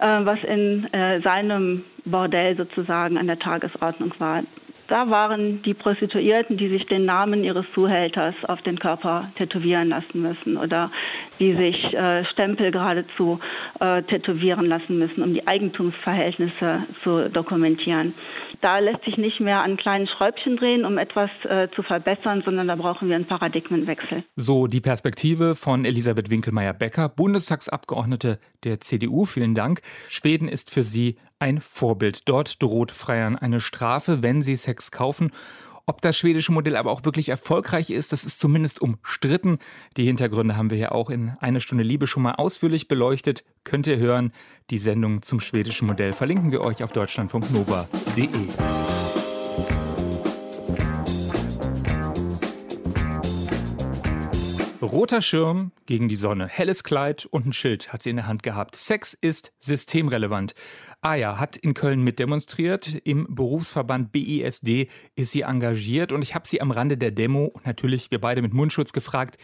Äh, 0.00 0.24
was 0.24 0.38
in 0.44 0.90
äh, 0.94 1.20
seinem 1.20 1.84
Bordell 2.06 2.56
sozusagen 2.56 3.18
an 3.18 3.26
der 3.26 3.38
Tagesordnung 3.38 4.14
war. 4.18 4.42
Da 4.90 5.08
waren 5.08 5.62
die 5.62 5.72
Prostituierten, 5.72 6.56
die 6.56 6.68
sich 6.68 6.84
den 6.86 7.04
Namen 7.04 7.44
ihres 7.44 7.64
Zuhälters 7.74 8.34
auf 8.48 8.60
den 8.62 8.76
Körper 8.76 9.30
tätowieren 9.36 9.88
lassen 9.88 10.20
müssen 10.20 10.56
oder 10.56 10.90
die 11.38 11.54
sich 11.54 11.94
äh, 11.94 12.24
Stempel 12.24 12.72
geradezu 12.72 13.38
äh, 13.78 14.02
tätowieren 14.02 14.66
lassen 14.66 14.98
müssen, 14.98 15.22
um 15.22 15.32
die 15.32 15.46
Eigentumsverhältnisse 15.46 16.86
zu 17.04 17.30
dokumentieren. 17.30 18.14
Da 18.62 18.80
lässt 18.80 19.04
sich 19.04 19.16
nicht 19.16 19.38
mehr 19.38 19.62
an 19.62 19.76
kleinen 19.76 20.08
Schräubchen 20.08 20.56
drehen, 20.56 20.84
um 20.84 20.98
etwas 20.98 21.30
äh, 21.44 21.68
zu 21.76 21.84
verbessern, 21.84 22.42
sondern 22.44 22.66
da 22.66 22.74
brauchen 22.74 23.08
wir 23.08 23.14
einen 23.14 23.28
Paradigmenwechsel. 23.28 24.24
So 24.34 24.66
die 24.66 24.80
Perspektive 24.80 25.54
von 25.54 25.84
Elisabeth 25.84 26.30
Winkelmeier-Becker, 26.30 27.08
Bundestagsabgeordnete 27.10 28.40
der 28.64 28.80
CDU. 28.80 29.24
Vielen 29.24 29.54
Dank. 29.54 29.82
Schweden 30.08 30.48
ist 30.48 30.70
für 30.70 30.82
Sie 30.82 31.16
ein 31.40 31.60
Vorbild. 31.60 32.28
Dort 32.28 32.62
droht 32.62 32.92
Freiern 32.92 33.36
eine 33.36 33.60
Strafe, 33.60 34.22
wenn 34.22 34.42
sie 34.42 34.56
Sex 34.56 34.90
kaufen. 34.90 35.30
Ob 35.86 36.02
das 36.02 36.16
schwedische 36.16 36.52
Modell 36.52 36.76
aber 36.76 36.92
auch 36.92 37.04
wirklich 37.04 37.30
erfolgreich 37.30 37.90
ist, 37.90 38.12
das 38.12 38.22
ist 38.22 38.38
zumindest 38.38 38.80
umstritten. 38.80 39.58
Die 39.96 40.04
Hintergründe 40.04 40.56
haben 40.56 40.70
wir 40.70 40.78
ja 40.78 40.92
auch 40.92 41.10
in 41.10 41.30
eine 41.40 41.60
Stunde 41.60 41.82
Liebe 41.82 42.06
schon 42.06 42.22
mal 42.22 42.34
ausführlich 42.34 42.86
beleuchtet. 42.86 43.42
Könnt 43.64 43.88
ihr 43.88 43.96
hören. 43.96 44.32
Die 44.70 44.78
Sendung 44.78 45.22
zum 45.22 45.40
schwedischen 45.40 45.88
Modell 45.88 46.12
verlinken 46.12 46.52
wir 46.52 46.60
euch 46.60 46.84
auf 46.84 46.92
deutschlandfunknova.de. 46.92 48.99
Roter 54.82 55.20
Schirm 55.20 55.72
gegen 55.84 56.08
die 56.08 56.16
Sonne, 56.16 56.48
helles 56.48 56.82
Kleid 56.82 57.26
und 57.26 57.44
ein 57.44 57.52
Schild 57.52 57.92
hat 57.92 58.02
sie 58.02 58.08
in 58.10 58.16
der 58.16 58.26
Hand 58.26 58.42
gehabt. 58.42 58.76
Sex 58.76 59.12
ist 59.12 59.52
systemrelevant. 59.58 60.54
Aya 61.02 61.38
hat 61.38 61.58
in 61.58 61.74
Köln 61.74 62.02
mitdemonstriert. 62.02 62.94
Im 63.04 63.26
Berufsverband 63.28 64.10
BISD 64.10 64.88
ist 65.16 65.32
sie 65.32 65.42
engagiert 65.42 66.12
und 66.12 66.22
ich 66.22 66.34
habe 66.34 66.48
sie 66.48 66.62
am 66.62 66.70
Rande 66.70 66.96
der 66.96 67.10
Demo 67.10 67.52
natürlich 67.64 68.10
wir 68.10 68.22
beide 68.22 68.40
mit 68.40 68.54
Mundschutz 68.54 68.92
gefragt, 68.92 69.36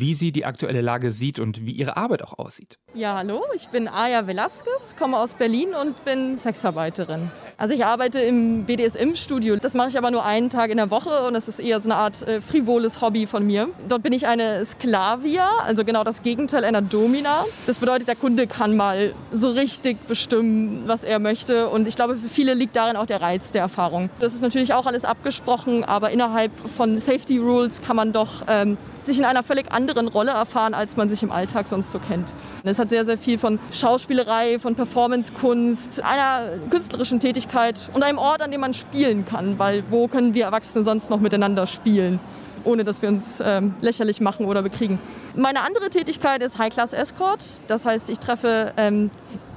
wie 0.00 0.14
sie 0.14 0.32
die 0.32 0.44
aktuelle 0.44 0.80
Lage 0.80 1.12
sieht 1.12 1.38
und 1.38 1.64
wie 1.66 1.72
ihre 1.72 1.96
Arbeit 1.96 2.22
auch 2.22 2.38
aussieht. 2.38 2.78
Ja, 2.94 3.18
hallo, 3.18 3.42
ich 3.54 3.68
bin 3.68 3.86
Aya 3.86 4.26
Velasquez, 4.26 4.96
komme 4.98 5.18
aus 5.18 5.34
Berlin 5.34 5.74
und 5.80 6.04
bin 6.04 6.36
Sexarbeiterin. 6.36 7.30
Also 7.56 7.74
ich 7.74 7.84
arbeite 7.84 8.20
im 8.20 8.64
BDSM-Studio. 8.64 9.56
Das 9.56 9.74
mache 9.74 9.90
ich 9.90 9.98
aber 9.98 10.10
nur 10.10 10.24
einen 10.24 10.48
Tag 10.48 10.70
in 10.70 10.78
der 10.78 10.90
Woche 10.90 11.26
und 11.26 11.34
das 11.34 11.46
ist 11.46 11.60
eher 11.60 11.78
so 11.82 11.90
eine 11.90 11.96
Art 11.96 12.22
äh, 12.22 12.40
frivoles 12.40 13.02
Hobby 13.02 13.26
von 13.26 13.46
mir. 13.46 13.68
Dort 13.86 14.02
bin 14.02 14.14
ich 14.14 14.26
eine 14.26 14.64
Sklavia, 14.64 15.46
also 15.58 15.84
genau 15.84 16.02
das 16.02 16.22
Gegenteil 16.22 16.64
einer 16.64 16.80
Domina. 16.80 17.44
Das 17.66 17.76
bedeutet, 17.76 18.08
der 18.08 18.16
Kunde 18.16 18.46
kann 18.46 18.78
mal 18.78 19.14
so 19.30 19.50
richtig 19.50 19.98
bestimmen, 20.06 20.84
was 20.86 21.04
er 21.04 21.18
möchte. 21.18 21.68
Und 21.68 21.86
ich 21.86 21.96
glaube, 21.96 22.16
für 22.16 22.30
viele 22.30 22.54
liegt 22.54 22.74
darin 22.76 22.96
auch 22.96 23.04
der 23.04 23.20
Reiz 23.20 23.52
der 23.52 23.60
Erfahrung. 23.60 24.08
Das 24.20 24.32
ist 24.32 24.40
natürlich 24.40 24.72
auch 24.72 24.86
alles 24.86 25.04
abgesprochen, 25.04 25.84
aber 25.84 26.10
innerhalb 26.10 26.52
von 26.78 26.98
Safety 26.98 27.36
Rules 27.36 27.82
kann 27.82 27.96
man 27.96 28.12
doch 28.12 28.44
ähm, 28.48 28.78
sich 29.06 29.18
in 29.18 29.24
einer 29.24 29.42
völlig 29.42 29.72
anderen 29.72 30.08
Rolle 30.08 30.32
erfahren, 30.32 30.74
als 30.74 30.96
man 30.96 31.08
sich 31.08 31.22
im 31.22 31.32
Alltag 31.32 31.68
sonst 31.68 31.90
so 31.90 31.98
kennt. 31.98 32.32
Es 32.64 32.78
hat 32.78 32.90
sehr, 32.90 33.04
sehr 33.04 33.18
viel 33.18 33.38
von 33.38 33.58
Schauspielerei, 33.72 34.58
von 34.58 34.74
Performancekunst, 34.74 36.02
einer 36.02 36.58
künstlerischen 36.70 37.20
Tätigkeit 37.20 37.88
und 37.94 38.02
einem 38.02 38.18
Ort, 38.18 38.42
an 38.42 38.50
dem 38.50 38.60
man 38.60 38.74
spielen 38.74 39.24
kann, 39.24 39.58
weil 39.58 39.84
wo 39.90 40.08
können 40.08 40.34
wir 40.34 40.44
Erwachsene 40.44 40.84
sonst 40.84 41.10
noch 41.10 41.20
miteinander 41.20 41.66
spielen? 41.66 42.20
ohne 42.64 42.84
dass 42.84 43.00
wir 43.00 43.08
uns 43.08 43.42
ähm, 43.42 43.74
lächerlich 43.80 44.20
machen 44.20 44.44
oder 44.44 44.62
bekriegen. 44.62 44.98
Meine 45.34 45.62
andere 45.62 45.88
Tätigkeit 45.88 46.42
ist 46.42 46.58
High 46.58 46.70
Class 46.70 46.92
Escort. 46.92 47.42
Das 47.68 47.86
heißt, 47.86 48.10
ich 48.10 48.18
treffe 48.18 48.74
ähm, 48.76 49.10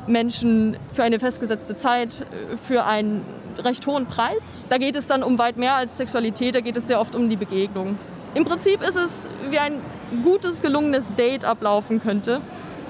Menschen 0.07 0.77
für 0.93 1.03
eine 1.03 1.19
festgesetzte 1.19 1.75
Zeit 1.77 2.21
äh, 2.21 2.57
für 2.67 2.85
einen 2.85 3.25
recht 3.59 3.85
hohen 3.87 4.05
Preis. 4.05 4.63
Da 4.69 4.77
geht 4.77 4.95
es 4.95 5.07
dann 5.07 5.23
um 5.23 5.37
weit 5.37 5.57
mehr 5.57 5.75
als 5.75 5.97
Sexualität, 5.97 6.55
da 6.55 6.61
geht 6.61 6.77
es 6.77 6.87
sehr 6.87 6.99
oft 6.99 7.15
um 7.15 7.29
die 7.29 7.35
Begegnung. 7.35 7.97
Im 8.35 8.45
Prinzip 8.45 8.81
ist 8.81 8.95
es 8.95 9.29
wie 9.51 9.59
ein 9.59 9.79
gutes, 10.23 10.61
gelungenes 10.61 11.13
Date 11.15 11.45
ablaufen 11.45 12.01
könnte. 12.01 12.41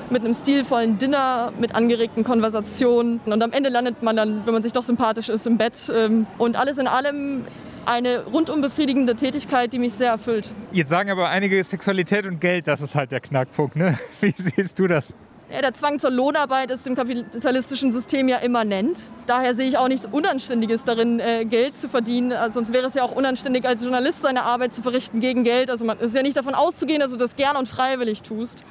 Mit 0.09 0.23
einem 0.23 0.33
stilvollen 0.33 0.97
Dinner, 0.97 1.51
mit 1.59 1.75
angeregten 1.75 2.23
Konversationen. 2.23 3.19
Und 3.25 3.41
am 3.41 3.51
Ende 3.51 3.69
landet 3.69 4.03
man 4.03 4.15
dann, 4.15 4.45
wenn 4.45 4.53
man 4.53 4.63
sich 4.63 4.71
doch 4.71 4.83
sympathisch 4.83 5.27
ist, 5.27 5.45
im 5.45 5.57
Bett. 5.57 5.91
Ähm, 5.93 6.27
und 6.37 6.55
alles 6.55 6.77
in 6.77 6.87
allem 6.87 7.45
eine 7.85 8.23
rundum 8.25 8.61
befriedigende 8.61 9.15
Tätigkeit, 9.15 9.73
die 9.73 9.79
mich 9.79 9.93
sehr 9.93 10.11
erfüllt. 10.11 10.49
Jetzt 10.71 10.89
sagen 10.89 11.09
aber 11.09 11.29
einige 11.29 11.61
Sexualität 11.63 12.25
und 12.25 12.39
Geld, 12.39 12.67
das 12.67 12.79
ist 12.79 12.95
halt 12.95 13.11
der 13.11 13.19
Knackpunkt. 13.19 13.75
Ne? 13.75 13.97
Wie 14.21 14.33
siehst 14.37 14.79
du 14.79 14.87
das? 14.87 15.13
Ja, 15.53 15.61
der 15.61 15.75
Zwang 15.75 15.99
zur 15.99 16.09
Lohnarbeit 16.09 16.71
ist 16.71 16.87
im 16.87 16.95
kapitalistischen 16.95 17.93
System 17.93 18.27
ja 18.27 18.37
immanent. 18.37 18.97
Daher 19.27 19.55
sehe 19.55 19.67
ich 19.67 19.77
auch 19.77 19.87
nichts 19.87 20.07
Unanständiges 20.11 20.83
darin, 20.83 21.19
äh, 21.19 21.45
Geld 21.45 21.77
zu 21.77 21.89
verdienen. 21.89 22.31
Also 22.31 22.55
sonst 22.55 22.73
wäre 22.73 22.87
es 22.87 22.95
ja 22.95 23.03
auch 23.03 23.11
unanständig, 23.11 23.63
als 23.63 23.83
Journalist 23.83 24.23
seine 24.23 24.41
Arbeit 24.41 24.73
zu 24.73 24.81
verrichten 24.81 25.19
gegen 25.19 25.43
Geld. 25.43 25.69
Also 25.69 25.85
man 25.85 25.99
ist 25.99 26.15
ja 26.15 26.23
nicht 26.23 26.35
davon 26.35 26.55
auszugehen, 26.55 27.01
dass 27.01 27.11
du 27.11 27.17
das 27.17 27.35
gern 27.35 27.55
und 27.55 27.69
freiwillig 27.69 28.23
tust. 28.23 28.63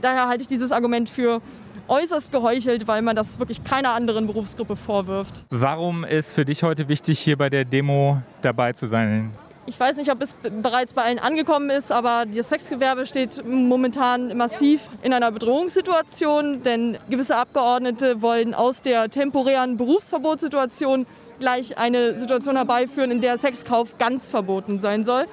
Daher 0.00 0.26
halte 0.26 0.42
ich 0.42 0.48
dieses 0.48 0.72
Argument 0.72 1.08
für 1.08 1.40
äußerst 1.86 2.32
geheuchelt, 2.32 2.88
weil 2.88 3.02
man 3.02 3.14
das 3.14 3.38
wirklich 3.38 3.62
keiner 3.62 3.92
anderen 3.92 4.26
Berufsgruppe 4.26 4.74
vorwirft. 4.74 5.44
Warum 5.50 6.02
ist 6.02 6.34
für 6.34 6.44
dich 6.44 6.64
heute 6.64 6.88
wichtig, 6.88 7.20
hier 7.20 7.38
bei 7.38 7.48
der 7.48 7.64
Demo 7.64 8.20
dabei 8.42 8.72
zu 8.72 8.88
sein? 8.88 9.30
Ich 9.66 9.80
weiß 9.80 9.96
nicht, 9.96 10.12
ob 10.12 10.20
es 10.20 10.34
bereits 10.62 10.92
bei 10.92 11.02
allen 11.02 11.18
angekommen 11.18 11.70
ist, 11.70 11.90
aber 11.90 12.26
das 12.26 12.50
Sexgewerbe 12.50 13.06
steht 13.06 13.42
momentan 13.46 14.36
massiv 14.36 14.82
in 15.02 15.14
einer 15.14 15.32
Bedrohungssituation, 15.32 16.62
denn 16.62 16.98
gewisse 17.08 17.36
Abgeordnete 17.36 18.20
wollen 18.20 18.52
aus 18.52 18.82
der 18.82 19.08
temporären 19.08 19.78
Berufsverbotssituation 19.78 21.06
gleich 21.38 21.78
eine 21.78 22.14
Situation 22.14 22.56
herbeiführen, 22.56 23.10
in 23.10 23.22
der 23.22 23.38
Sexkauf 23.38 23.96
ganz 23.96 24.28
verboten 24.28 24.80
sein 24.80 25.02
soll. 25.04 25.24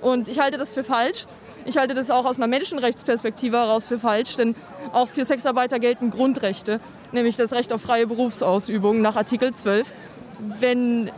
Und 0.00 0.28
ich 0.28 0.38
halte 0.40 0.56
das 0.56 0.72
für 0.72 0.82
falsch. 0.82 1.26
Ich 1.66 1.76
halte 1.76 1.92
das 1.92 2.10
auch 2.10 2.24
aus 2.24 2.38
einer 2.38 2.46
Menschenrechtsperspektive 2.46 3.58
heraus 3.58 3.84
für 3.84 3.98
falsch, 3.98 4.36
denn 4.36 4.56
auch 4.92 5.08
für 5.08 5.26
Sexarbeiter 5.26 5.78
gelten 5.78 6.10
Grundrechte, 6.10 6.80
nämlich 7.12 7.36
das 7.36 7.52
Recht 7.52 7.70
auf 7.72 7.82
freie 7.82 8.06
Berufsausübung 8.06 9.02
nach 9.02 9.16
Artikel 9.16 9.52
12. 9.52 9.86
Wenn 10.58 11.10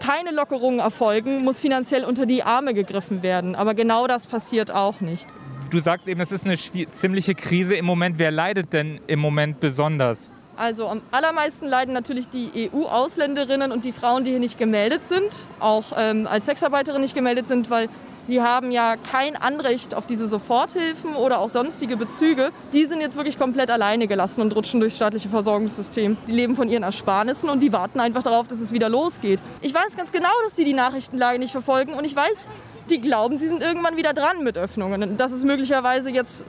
keine 0.00 0.32
Lockerungen 0.32 0.80
erfolgen, 0.80 1.44
muss 1.44 1.60
finanziell 1.60 2.04
unter 2.04 2.26
die 2.26 2.42
Arme 2.42 2.74
gegriffen 2.74 3.22
werden. 3.22 3.54
Aber 3.54 3.74
genau 3.74 4.06
das 4.06 4.26
passiert 4.26 4.70
auch 4.70 5.00
nicht. 5.00 5.26
Du 5.70 5.80
sagst 5.80 6.06
eben, 6.06 6.20
es 6.20 6.30
ist 6.30 6.46
eine 6.46 6.56
ziemliche 6.56 7.34
Krise 7.34 7.74
im 7.74 7.84
Moment. 7.84 8.18
Wer 8.18 8.30
leidet 8.30 8.72
denn 8.72 9.00
im 9.06 9.18
Moment 9.18 9.60
besonders? 9.60 10.30
Also 10.56 10.86
am 10.86 11.02
allermeisten 11.10 11.66
leiden 11.66 11.92
natürlich 11.94 12.28
die 12.28 12.70
EU-Ausländerinnen 12.72 13.72
und 13.72 13.84
die 13.84 13.92
Frauen, 13.92 14.24
die 14.24 14.30
hier 14.30 14.40
nicht 14.40 14.58
gemeldet 14.58 15.06
sind, 15.06 15.46
auch 15.58 15.86
ähm, 15.96 16.28
als 16.28 16.46
Sexarbeiterin 16.46 17.00
nicht 17.00 17.14
gemeldet 17.14 17.48
sind, 17.48 17.70
weil 17.70 17.88
die 18.28 18.40
haben 18.40 18.70
ja 18.70 18.96
kein 18.96 19.36
Anrecht 19.36 19.94
auf 19.94 20.06
diese 20.06 20.26
Soforthilfen 20.26 21.14
oder 21.14 21.40
auch 21.40 21.50
sonstige 21.50 21.96
Bezüge. 21.96 22.50
Die 22.72 22.84
sind 22.84 23.00
jetzt 23.00 23.16
wirklich 23.16 23.38
komplett 23.38 23.70
alleine 23.70 24.06
gelassen 24.06 24.40
und 24.40 24.54
rutschen 24.54 24.80
durchs 24.80 24.96
staatliche 24.96 25.28
Versorgungssystem. 25.28 26.16
Die 26.26 26.32
leben 26.32 26.56
von 26.56 26.68
ihren 26.68 26.82
Ersparnissen 26.82 27.50
und 27.50 27.62
die 27.62 27.72
warten 27.72 28.00
einfach 28.00 28.22
darauf, 28.22 28.48
dass 28.48 28.60
es 28.60 28.72
wieder 28.72 28.88
losgeht. 28.88 29.40
Ich 29.60 29.74
weiß 29.74 29.96
ganz 29.96 30.12
genau, 30.12 30.28
dass 30.44 30.54
die 30.54 30.64
die 30.64 30.74
Nachrichtenlage 30.74 31.38
nicht 31.38 31.52
verfolgen 31.52 31.92
und 31.94 32.04
ich 32.04 32.16
weiß, 32.16 32.48
die 32.90 33.00
glauben, 33.00 33.38
sie 33.38 33.48
sind 33.48 33.62
irgendwann 33.62 33.96
wieder 33.96 34.12
dran 34.12 34.42
mit 34.44 34.56
Öffnungen. 34.58 35.16
Dass 35.16 35.32
es 35.32 35.44
möglicherweise 35.44 36.10
jetzt 36.10 36.44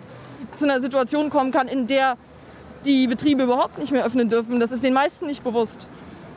zu 0.56 0.66
einer 0.66 0.82
Situation 0.82 1.30
kommen 1.30 1.52
kann, 1.52 1.68
in 1.68 1.88
der 1.88 2.18
die 2.86 3.08
Betriebe 3.08 3.44
überhaupt 3.44 3.78
nicht 3.80 3.92
mehr 3.92 4.06
öffnen 4.06 4.30
dürfen. 4.30 4.60
Das 4.60 4.72
ist 4.72 4.84
den 4.84 4.94
meisten 4.94 5.26
nicht 5.26 5.44
bewusst. 5.44 5.88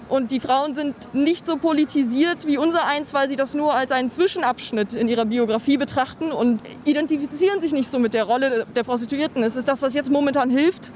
Und 0.08 0.30
die 0.30 0.40
Frauen 0.40 0.74
sind 0.74 0.94
nicht 1.12 1.46
so 1.46 1.56
politisiert 1.56 2.46
wie 2.46 2.56
unser 2.56 2.84
eins, 2.84 3.12
weil 3.12 3.28
sie 3.28 3.36
das 3.36 3.54
nur 3.54 3.74
als 3.74 3.90
einen 3.90 4.10
Zwischenabschnitt 4.10 4.94
in 4.94 5.06
ihrer 5.08 5.26
Biografie 5.26 5.76
betrachten 5.76 6.32
und 6.32 6.62
identifizieren 6.84 7.60
sich 7.60 7.72
nicht 7.72 7.90
so 7.90 7.98
mit 7.98 8.14
der 8.14 8.24
Rolle 8.24 8.66
der 8.74 8.84
Prostituierten. 8.84 9.42
Es 9.42 9.56
ist 9.56 9.68
das, 9.68 9.82
was 9.82 9.92
jetzt 9.94 10.10
momentan 10.10 10.48
hilft, 10.48 10.92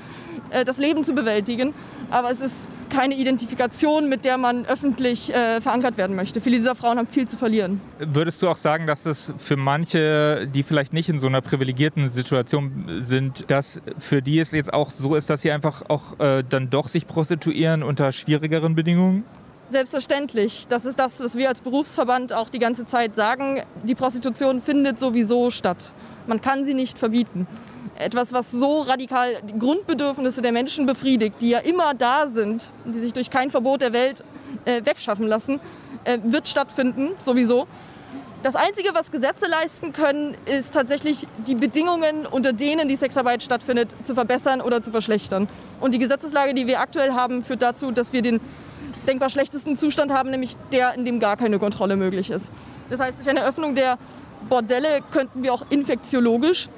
äh, 0.50 0.64
das 0.64 0.78
Leben 0.78 1.04
zu 1.04 1.14
bewältigen. 1.14 1.74
Aber 2.10 2.30
es 2.30 2.40
ist 2.40 2.68
keine 2.92 3.14
Identifikation, 3.14 4.08
mit 4.08 4.24
der 4.24 4.36
man 4.36 4.66
öffentlich 4.66 5.32
äh, 5.32 5.60
verankert 5.60 5.96
werden 5.96 6.14
möchte. 6.14 6.40
Viele 6.40 6.58
dieser 6.58 6.74
Frauen 6.74 6.98
haben 6.98 7.08
viel 7.08 7.26
zu 7.26 7.36
verlieren. 7.36 7.80
Würdest 7.98 8.42
du 8.42 8.48
auch 8.48 8.56
sagen, 8.56 8.86
dass 8.86 9.06
es 9.06 9.32
für 9.38 9.56
manche, 9.56 10.46
die 10.46 10.62
vielleicht 10.62 10.92
nicht 10.92 11.08
in 11.08 11.18
so 11.18 11.26
einer 11.26 11.40
privilegierten 11.40 12.08
Situation 12.08 13.00
sind, 13.00 13.50
dass 13.50 13.80
für 13.98 14.20
die 14.20 14.38
es 14.38 14.52
jetzt 14.52 14.72
auch 14.72 14.90
so 14.90 15.14
ist, 15.14 15.30
dass 15.30 15.42
sie 15.42 15.50
einfach 15.50 15.82
auch 15.88 16.20
äh, 16.20 16.44
dann 16.48 16.68
doch 16.68 16.88
sich 16.88 17.06
prostituieren 17.06 17.82
unter 17.82 18.12
schwierigeren 18.12 18.74
Bedingungen? 18.74 19.24
Selbstverständlich. 19.70 20.66
Das 20.68 20.84
ist 20.84 20.98
das, 20.98 21.20
was 21.20 21.34
wir 21.34 21.48
als 21.48 21.62
Berufsverband 21.62 22.34
auch 22.34 22.50
die 22.50 22.58
ganze 22.58 22.84
Zeit 22.84 23.14
sagen. 23.14 23.62
Die 23.84 23.94
Prostitution 23.94 24.60
findet 24.60 24.98
sowieso 24.98 25.50
statt. 25.50 25.92
Man 26.26 26.42
kann 26.42 26.64
sie 26.64 26.74
nicht 26.74 26.98
verbieten 26.98 27.46
etwas, 27.96 28.32
was 28.32 28.50
so 28.50 28.82
radikal 28.82 29.36
die 29.42 29.58
Grundbedürfnisse 29.58 30.42
der 30.42 30.52
Menschen 30.52 30.86
befriedigt, 30.86 31.36
die 31.40 31.50
ja 31.50 31.58
immer 31.58 31.94
da 31.94 32.26
sind, 32.28 32.70
die 32.84 32.98
sich 32.98 33.12
durch 33.12 33.30
kein 33.30 33.50
Verbot 33.50 33.80
der 33.80 33.92
Welt 33.92 34.24
äh, 34.64 34.84
wegschaffen 34.84 35.26
lassen, 35.26 35.60
äh, 36.04 36.18
wird 36.22 36.48
stattfinden, 36.48 37.10
sowieso. 37.18 37.66
Das 38.42 38.56
Einzige, 38.56 38.92
was 38.92 39.12
Gesetze 39.12 39.46
leisten 39.46 39.92
können, 39.92 40.36
ist 40.46 40.74
tatsächlich 40.74 41.28
die 41.46 41.54
Bedingungen, 41.54 42.26
unter 42.26 42.52
denen 42.52 42.88
die 42.88 42.96
Sexarbeit 42.96 43.42
stattfindet, 43.44 43.94
zu 44.02 44.14
verbessern 44.14 44.60
oder 44.60 44.82
zu 44.82 44.90
verschlechtern. 44.90 45.48
Und 45.80 45.94
die 45.94 46.00
Gesetzeslage, 46.00 46.52
die 46.52 46.66
wir 46.66 46.80
aktuell 46.80 47.12
haben, 47.12 47.44
führt 47.44 47.62
dazu, 47.62 47.92
dass 47.92 48.12
wir 48.12 48.20
den 48.20 48.40
denkbar 49.06 49.30
schlechtesten 49.30 49.76
Zustand 49.76 50.12
haben, 50.12 50.30
nämlich 50.30 50.56
der, 50.72 50.94
in 50.94 51.04
dem 51.04 51.20
gar 51.20 51.36
keine 51.36 51.60
Kontrolle 51.60 51.94
möglich 51.94 52.30
ist. 52.30 52.50
Das 52.90 52.98
heißt, 52.98 53.18
durch 53.18 53.28
eine 53.28 53.44
Öffnung 53.44 53.76
der 53.76 53.96
Bordelle 54.48 55.00
könnten 55.12 55.44
wir 55.44 55.54
auch 55.54 55.64
infektiologisch 55.70 56.68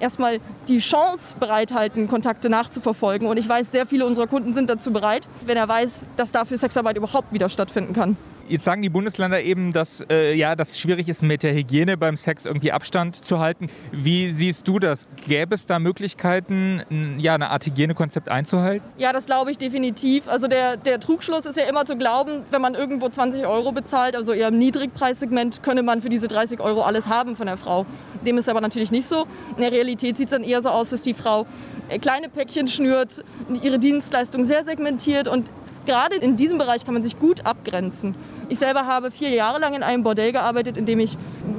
erstmal 0.00 0.38
die 0.68 0.78
Chance 0.78 1.36
bereithalten, 1.38 2.08
Kontakte 2.08 2.48
nachzuverfolgen. 2.48 3.28
Und 3.28 3.36
ich 3.36 3.48
weiß, 3.48 3.72
sehr 3.72 3.86
viele 3.86 4.06
unserer 4.06 4.26
Kunden 4.26 4.54
sind 4.54 4.70
dazu 4.70 4.92
bereit, 4.92 5.28
wenn 5.46 5.56
er 5.56 5.68
weiß, 5.68 6.08
dass 6.16 6.32
dafür 6.32 6.58
Sexarbeit 6.58 6.96
überhaupt 6.96 7.32
wieder 7.32 7.48
stattfinden 7.48 7.92
kann. 7.92 8.16
Jetzt 8.48 8.64
sagen 8.64 8.82
die 8.82 8.88
Bundesländer 8.88 9.42
eben, 9.42 9.72
dass 9.72 10.04
äh, 10.10 10.34
ja, 10.34 10.56
das 10.56 10.78
schwierig 10.78 11.08
ist, 11.08 11.22
mit 11.22 11.42
der 11.42 11.54
Hygiene 11.54 11.96
beim 11.96 12.16
Sex 12.16 12.44
irgendwie 12.44 12.72
Abstand 12.72 13.24
zu 13.24 13.38
halten. 13.38 13.68
Wie 13.92 14.32
siehst 14.32 14.66
du 14.68 14.78
das? 14.78 15.06
Gäbe 15.26 15.54
es 15.54 15.66
da 15.66 15.78
Möglichkeiten, 15.78 17.16
ja, 17.18 17.34
eine 17.34 17.50
Art 17.50 17.66
Hygienekonzept 17.66 18.28
einzuhalten? 18.28 18.86
Ja, 18.98 19.12
das 19.12 19.26
glaube 19.26 19.50
ich 19.50 19.58
definitiv. 19.58 20.28
Also 20.28 20.48
der, 20.48 20.76
der 20.76 21.00
Trugschluss 21.00 21.46
ist 21.46 21.56
ja 21.56 21.64
immer 21.64 21.86
zu 21.86 21.96
glauben, 21.96 22.42
wenn 22.50 22.60
man 22.60 22.74
irgendwo 22.74 23.08
20 23.08 23.46
Euro 23.46 23.72
bezahlt, 23.72 24.16
also 24.16 24.32
eher 24.32 24.48
im 24.48 24.58
Niedrigpreissegment, 24.58 25.62
könne 25.62 25.82
man 25.82 26.02
für 26.02 26.08
diese 26.08 26.28
30 26.28 26.60
Euro 26.60 26.82
alles 26.82 27.06
haben 27.06 27.36
von 27.36 27.46
der 27.46 27.56
Frau. 27.56 27.86
Dem 28.26 28.38
ist 28.38 28.48
aber 28.48 28.60
natürlich 28.60 28.90
nicht 28.90 29.08
so. 29.08 29.26
In 29.56 29.62
der 29.62 29.72
Realität 29.72 30.16
sieht 30.16 30.26
es 30.26 30.30
dann 30.32 30.44
eher 30.44 30.62
so 30.62 30.68
aus, 30.68 30.90
dass 30.90 31.02
die 31.02 31.14
Frau 31.14 31.46
äh, 31.88 31.98
kleine 31.98 32.28
Päckchen 32.28 32.68
schnürt, 32.68 33.24
ihre 33.62 33.78
Dienstleistung 33.78 34.44
sehr 34.44 34.64
segmentiert 34.64 35.28
und 35.28 35.50
gerade 35.86 36.16
in 36.16 36.36
diesem 36.36 36.58
Bereich 36.58 36.84
kann 36.84 36.94
man 36.94 37.02
sich 37.02 37.18
gut 37.18 37.46
abgrenzen. 37.46 38.14
Ich 38.48 38.58
selber 38.58 38.86
habe 38.86 39.10
vier 39.10 39.30
Jahre 39.30 39.58
lang 39.58 39.74
in 39.74 39.82
einem 39.82 40.02
Bordell 40.02 40.32
gearbeitet, 40.32 40.76
in 40.76 40.86
dem 40.86 41.00
ich 41.00 41.16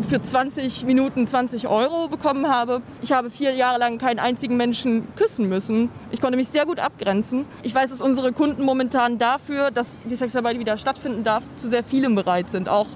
für 0.10 0.22
20 0.22 0.86
Minuten 0.86 1.28
20 1.28 1.68
Euro 1.68 2.08
bekommen 2.08 2.48
habe. 2.48 2.82
Ich 3.02 3.12
habe 3.12 3.30
vier 3.30 3.54
Jahre 3.54 3.80
lang 3.80 3.98
keinen 3.98 4.20
einzigen 4.20 4.58
Menschen 4.58 5.08
küssen 5.16 5.50
müssen. 5.50 5.90
Ich 6.12 6.22
konnte 6.22 6.38
mich 6.38 6.48
sehr 6.48 6.66
gut 6.66 6.80
abgrenzen. 6.80 7.46
Ich 7.64 7.74
weiß, 7.74 7.90
dass 7.90 8.02
unsere 8.02 8.32
Kunden 8.32 8.64
momentan 8.64 9.18
dafür, 9.18 9.72
dass 9.72 9.98
die 10.10 10.16
Sexarbeit 10.16 10.60
wieder 10.60 10.78
stattfinden 10.78 11.24
darf, 11.24 11.44
zu 11.56 11.70
sehr 11.70 11.84
vielem 11.84 12.16
bereit 12.16 12.50
sind. 12.50 12.70
Auch 12.70 12.88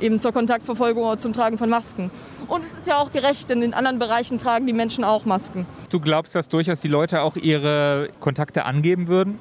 eben 0.00 0.20
zur 0.20 0.32
Kontaktverfolgung 0.32 1.04
oder 1.04 1.18
zum 1.18 1.32
Tragen 1.32 1.58
von 1.58 1.70
Masken. 1.70 2.10
Und 2.48 2.64
es 2.64 2.78
ist 2.78 2.86
ja 2.86 2.98
auch 2.98 3.12
gerecht, 3.12 3.48
denn 3.50 3.62
in 3.62 3.72
anderen 3.72 3.98
Bereichen 3.98 4.38
tragen 4.38 4.66
die 4.66 4.72
Menschen 4.72 5.04
auch 5.04 5.24
Masken. 5.24 5.66
Du 5.90 6.00
glaubst, 6.00 6.34
dass 6.34 6.48
durchaus 6.48 6.80
die 6.80 6.88
Leute 6.88 7.22
auch 7.22 7.36
ihre 7.36 8.08
Kontakte 8.20 8.64
angeben 8.64 9.06
würden? 9.06 9.38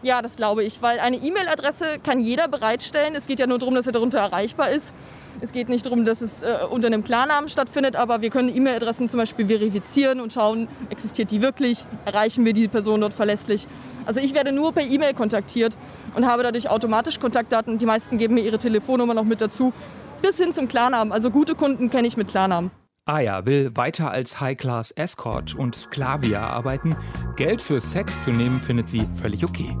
Ja, 0.00 0.22
das 0.22 0.36
glaube 0.36 0.64
ich, 0.64 0.80
weil 0.80 0.98
eine 1.00 1.16
E-Mail-Adresse 1.16 1.98
kann 2.02 2.20
jeder 2.20 2.48
bereitstellen. 2.48 3.14
Es 3.14 3.26
geht 3.26 3.38
ja 3.38 3.46
nur 3.46 3.58
darum, 3.58 3.74
dass 3.74 3.86
er 3.86 3.92
darunter 3.92 4.18
erreichbar 4.18 4.70
ist. 4.70 4.94
Es 5.40 5.52
geht 5.52 5.68
nicht 5.68 5.84
darum, 5.84 6.04
dass 6.04 6.20
es 6.20 6.42
äh, 6.42 6.58
unter 6.70 6.86
einem 6.86 7.04
Klarnamen 7.04 7.48
stattfindet, 7.48 7.96
aber 7.96 8.20
wir 8.20 8.30
können 8.30 8.54
E-Mail-Adressen 8.54 9.08
zum 9.08 9.18
Beispiel 9.18 9.46
verifizieren 9.46 10.20
und 10.20 10.32
schauen, 10.32 10.68
existiert 10.90 11.30
die 11.30 11.42
wirklich, 11.42 11.84
erreichen 12.04 12.44
wir 12.44 12.52
die 12.52 12.68
Person 12.68 13.00
dort 13.00 13.12
verlässlich. 13.12 13.66
Also 14.06 14.20
ich 14.20 14.34
werde 14.34 14.52
nur 14.52 14.72
per 14.72 14.84
E-Mail 14.84 15.14
kontaktiert 15.14 15.76
und 16.14 16.26
habe 16.26 16.42
dadurch 16.42 16.68
automatisch 16.68 17.20
Kontaktdaten. 17.20 17.78
Die 17.78 17.86
meisten 17.86 18.18
geben 18.18 18.34
mir 18.34 18.42
ihre 18.42 18.58
Telefonnummer 18.58 19.14
noch 19.14 19.24
mit 19.24 19.40
dazu, 19.40 19.72
bis 20.20 20.36
hin 20.36 20.52
zum 20.52 20.68
Klarnamen. 20.68 21.12
Also 21.12 21.30
gute 21.30 21.54
Kunden 21.54 21.90
kenne 21.90 22.08
ich 22.08 22.16
mit 22.16 22.28
Klarnamen. 22.28 22.81
Aya 23.04 23.44
will 23.44 23.74
weiter 23.74 24.12
als 24.12 24.40
High-Class 24.40 24.92
Escort 24.92 25.56
und 25.56 25.74
Sklavia 25.74 26.46
arbeiten. 26.46 26.94
Geld 27.34 27.60
für 27.60 27.80
Sex 27.80 28.22
zu 28.22 28.30
nehmen, 28.30 28.62
findet 28.62 28.86
sie 28.86 29.08
völlig 29.16 29.44
okay. 29.44 29.76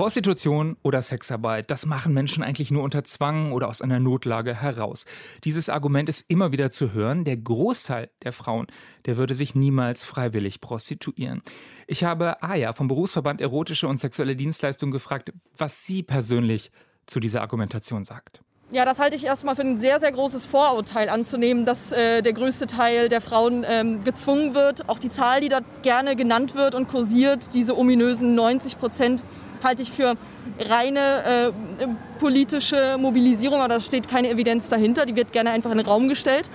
Prostitution 0.00 0.78
oder 0.82 1.02
Sexarbeit, 1.02 1.70
das 1.70 1.84
machen 1.84 2.14
Menschen 2.14 2.42
eigentlich 2.42 2.70
nur 2.70 2.82
unter 2.82 3.04
Zwang 3.04 3.52
oder 3.52 3.68
aus 3.68 3.82
einer 3.82 4.00
Notlage 4.00 4.54
heraus. 4.54 5.04
Dieses 5.44 5.68
Argument 5.68 6.08
ist 6.08 6.30
immer 6.30 6.52
wieder 6.52 6.70
zu 6.70 6.94
hören. 6.94 7.26
Der 7.26 7.36
Großteil 7.36 8.08
der 8.22 8.32
Frauen, 8.32 8.68
der 9.04 9.18
würde 9.18 9.34
sich 9.34 9.54
niemals 9.54 10.02
freiwillig 10.02 10.62
prostituieren. 10.62 11.42
Ich 11.86 12.02
habe 12.02 12.42
Aya 12.42 12.72
vom 12.72 12.88
Berufsverband 12.88 13.42
Erotische 13.42 13.88
und 13.88 13.98
Sexuelle 13.98 14.36
Dienstleistungen 14.36 14.90
gefragt, 14.90 15.34
was 15.58 15.84
sie 15.84 16.02
persönlich 16.02 16.70
zu 17.06 17.20
dieser 17.20 17.42
Argumentation 17.42 18.02
sagt. 18.02 18.40
Ja, 18.72 18.86
das 18.86 19.00
halte 19.00 19.16
ich 19.16 19.26
erstmal 19.26 19.54
für 19.54 19.62
ein 19.62 19.76
sehr, 19.76 20.00
sehr 20.00 20.12
großes 20.12 20.46
Vorurteil 20.46 21.10
anzunehmen, 21.10 21.66
dass 21.66 21.92
äh, 21.92 22.22
der 22.22 22.32
größte 22.32 22.66
Teil 22.68 23.10
der 23.10 23.20
Frauen 23.20 23.66
ähm, 23.68 24.02
gezwungen 24.02 24.54
wird. 24.54 24.88
Auch 24.88 24.98
die 24.98 25.10
Zahl, 25.10 25.42
die 25.42 25.50
dort 25.50 25.64
gerne 25.82 26.16
genannt 26.16 26.54
wird 26.54 26.74
und 26.74 26.88
kursiert, 26.88 27.52
diese 27.52 27.76
ominösen 27.76 28.34
90 28.34 28.78
Prozent, 28.78 29.24
halte 29.62 29.82
ich 29.82 29.92
für 29.92 30.14
reine 30.58 31.52
äh, 31.80 31.86
politische 32.18 32.96
Mobilisierung, 32.98 33.60
aber 33.60 33.74
da 33.74 33.80
steht 33.80 34.08
keine 34.08 34.30
Evidenz 34.30 34.68
dahinter. 34.68 35.06
Die 35.06 35.16
wird 35.16 35.32
gerne 35.32 35.50
einfach 35.50 35.70
in 35.70 35.78
den 35.78 35.86
Raum 35.86 36.08
gestellt. 36.08 36.50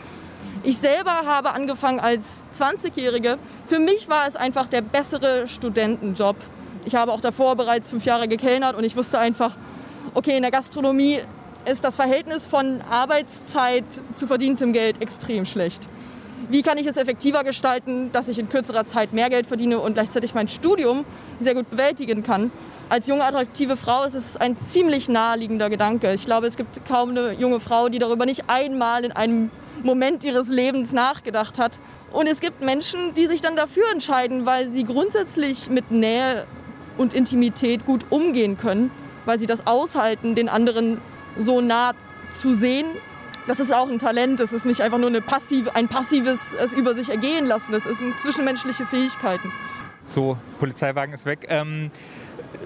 Ich 0.64 0.78
selber 0.78 1.12
habe 1.26 1.52
angefangen 1.52 2.00
als 2.00 2.44
20-Jährige. 2.58 3.38
Für 3.68 3.80
mich 3.80 4.10
war 4.10 4.28
es 4.28 4.36
einfach 4.36 4.68
der 4.68 4.82
bessere 4.82 5.48
Studentenjob. 5.48 6.36
Ich 6.86 6.96
habe 6.96 7.12
auch 7.12 7.22
davor 7.22 7.56
bereits 7.56 7.90
fünf 7.90 8.06
Jahre 8.06 8.28
gekellnert 8.28 8.76
und 8.76 8.84
ich 8.84 8.96
wusste 8.96 9.20
einfach, 9.20 9.56
okay, 10.14 10.36
in 10.36 10.42
der 10.42 10.52
Gastronomie 10.52 11.20
ist 11.66 11.84
das 11.84 11.96
Verhältnis 11.96 12.48
von 12.48 12.82
Arbeitszeit 12.82 13.86
zu 14.14 14.28
verdientem 14.28 14.74
Geld 14.74 15.02
extrem 15.02 15.46
schlecht. 15.46 15.88
Wie 16.50 16.62
kann 16.62 16.78
ich 16.78 16.86
es 16.86 16.98
effektiver 16.98 17.44
gestalten, 17.44 18.12
dass 18.12 18.28
ich 18.28 18.38
in 18.38 18.50
kürzerer 18.50 18.86
Zeit 18.86 19.14
mehr 19.14 19.30
Geld 19.30 19.48
verdiene 19.48 19.80
und 19.80 19.94
gleichzeitig 19.94 20.36
mein 20.36 20.48
Studium 20.48 21.06
sehr 21.40 21.56
gut 21.56 21.70
bewältigen 21.72 22.24
kann? 22.24 22.52
Als 22.90 23.08
junge, 23.08 23.24
attraktive 23.24 23.78
Frau 23.78 24.04
ist 24.04 24.14
es 24.14 24.38
ein 24.38 24.56
ziemlich 24.58 25.10
naheliegender 25.10 25.70
Gedanke. 25.70 26.14
Ich 26.14 26.26
glaube, 26.26 26.48
es 26.48 26.56
gibt 26.56 26.86
kaum 26.86 27.10
eine 27.10 27.34
junge 27.34 27.60
Frau, 27.60 27.90
die 27.90 28.00
darüber 28.00 28.26
nicht 28.26 28.44
einmal 28.48 29.04
in 29.04 29.12
einem 29.12 29.50
Moment 29.84 30.24
ihres 30.24 30.50
Lebens 30.50 30.94
nachgedacht 30.94 31.58
hat. 31.58 31.80
Und 32.12 32.28
es 32.28 32.40
gibt 32.40 32.62
Menschen, 32.62 33.14
die 33.16 33.26
sich 33.26 33.42
dann 33.42 33.56
dafür 33.56 33.84
entscheiden, 33.92 34.46
weil 34.46 34.70
sie 34.70 34.84
grundsätzlich 34.84 35.70
mit 35.70 35.92
Nähe 35.92 36.46
und 36.98 37.14
Intimität 37.14 37.86
gut 37.86 38.06
umgehen 38.10 38.58
können, 38.58 38.92
weil 39.26 39.40
sie 39.40 39.48
das 39.48 39.68
aushalten, 39.68 40.36
den 40.36 40.48
anderen 40.48 41.02
so 41.38 41.60
nah 41.62 41.94
zu 42.32 42.54
sehen. 42.54 42.88
Das 43.48 43.60
ist 43.60 43.74
auch 43.74 43.90
ein 43.90 44.00
Talent, 44.00 44.40
das 44.40 44.54
ist 44.54 44.66
nicht 44.66 44.82
einfach 44.82 44.98
nur 44.98 45.10
eine 45.10 45.22
passive, 45.22 45.76
ein 45.76 45.88
passives 45.88 46.56
es 46.60 46.74
über 46.74 46.96
sich 46.96 47.10
ergehen 47.10 47.46
lassen, 47.46 47.74
das 47.74 47.84
sind 47.84 48.20
zwischenmenschliche 48.22 48.86
Fähigkeiten. 48.86 49.52
So, 50.08 50.38
Polizeiwagen 50.60 51.14
ist 51.14 51.26
weg. 51.26 51.46
Ähm 51.50 51.92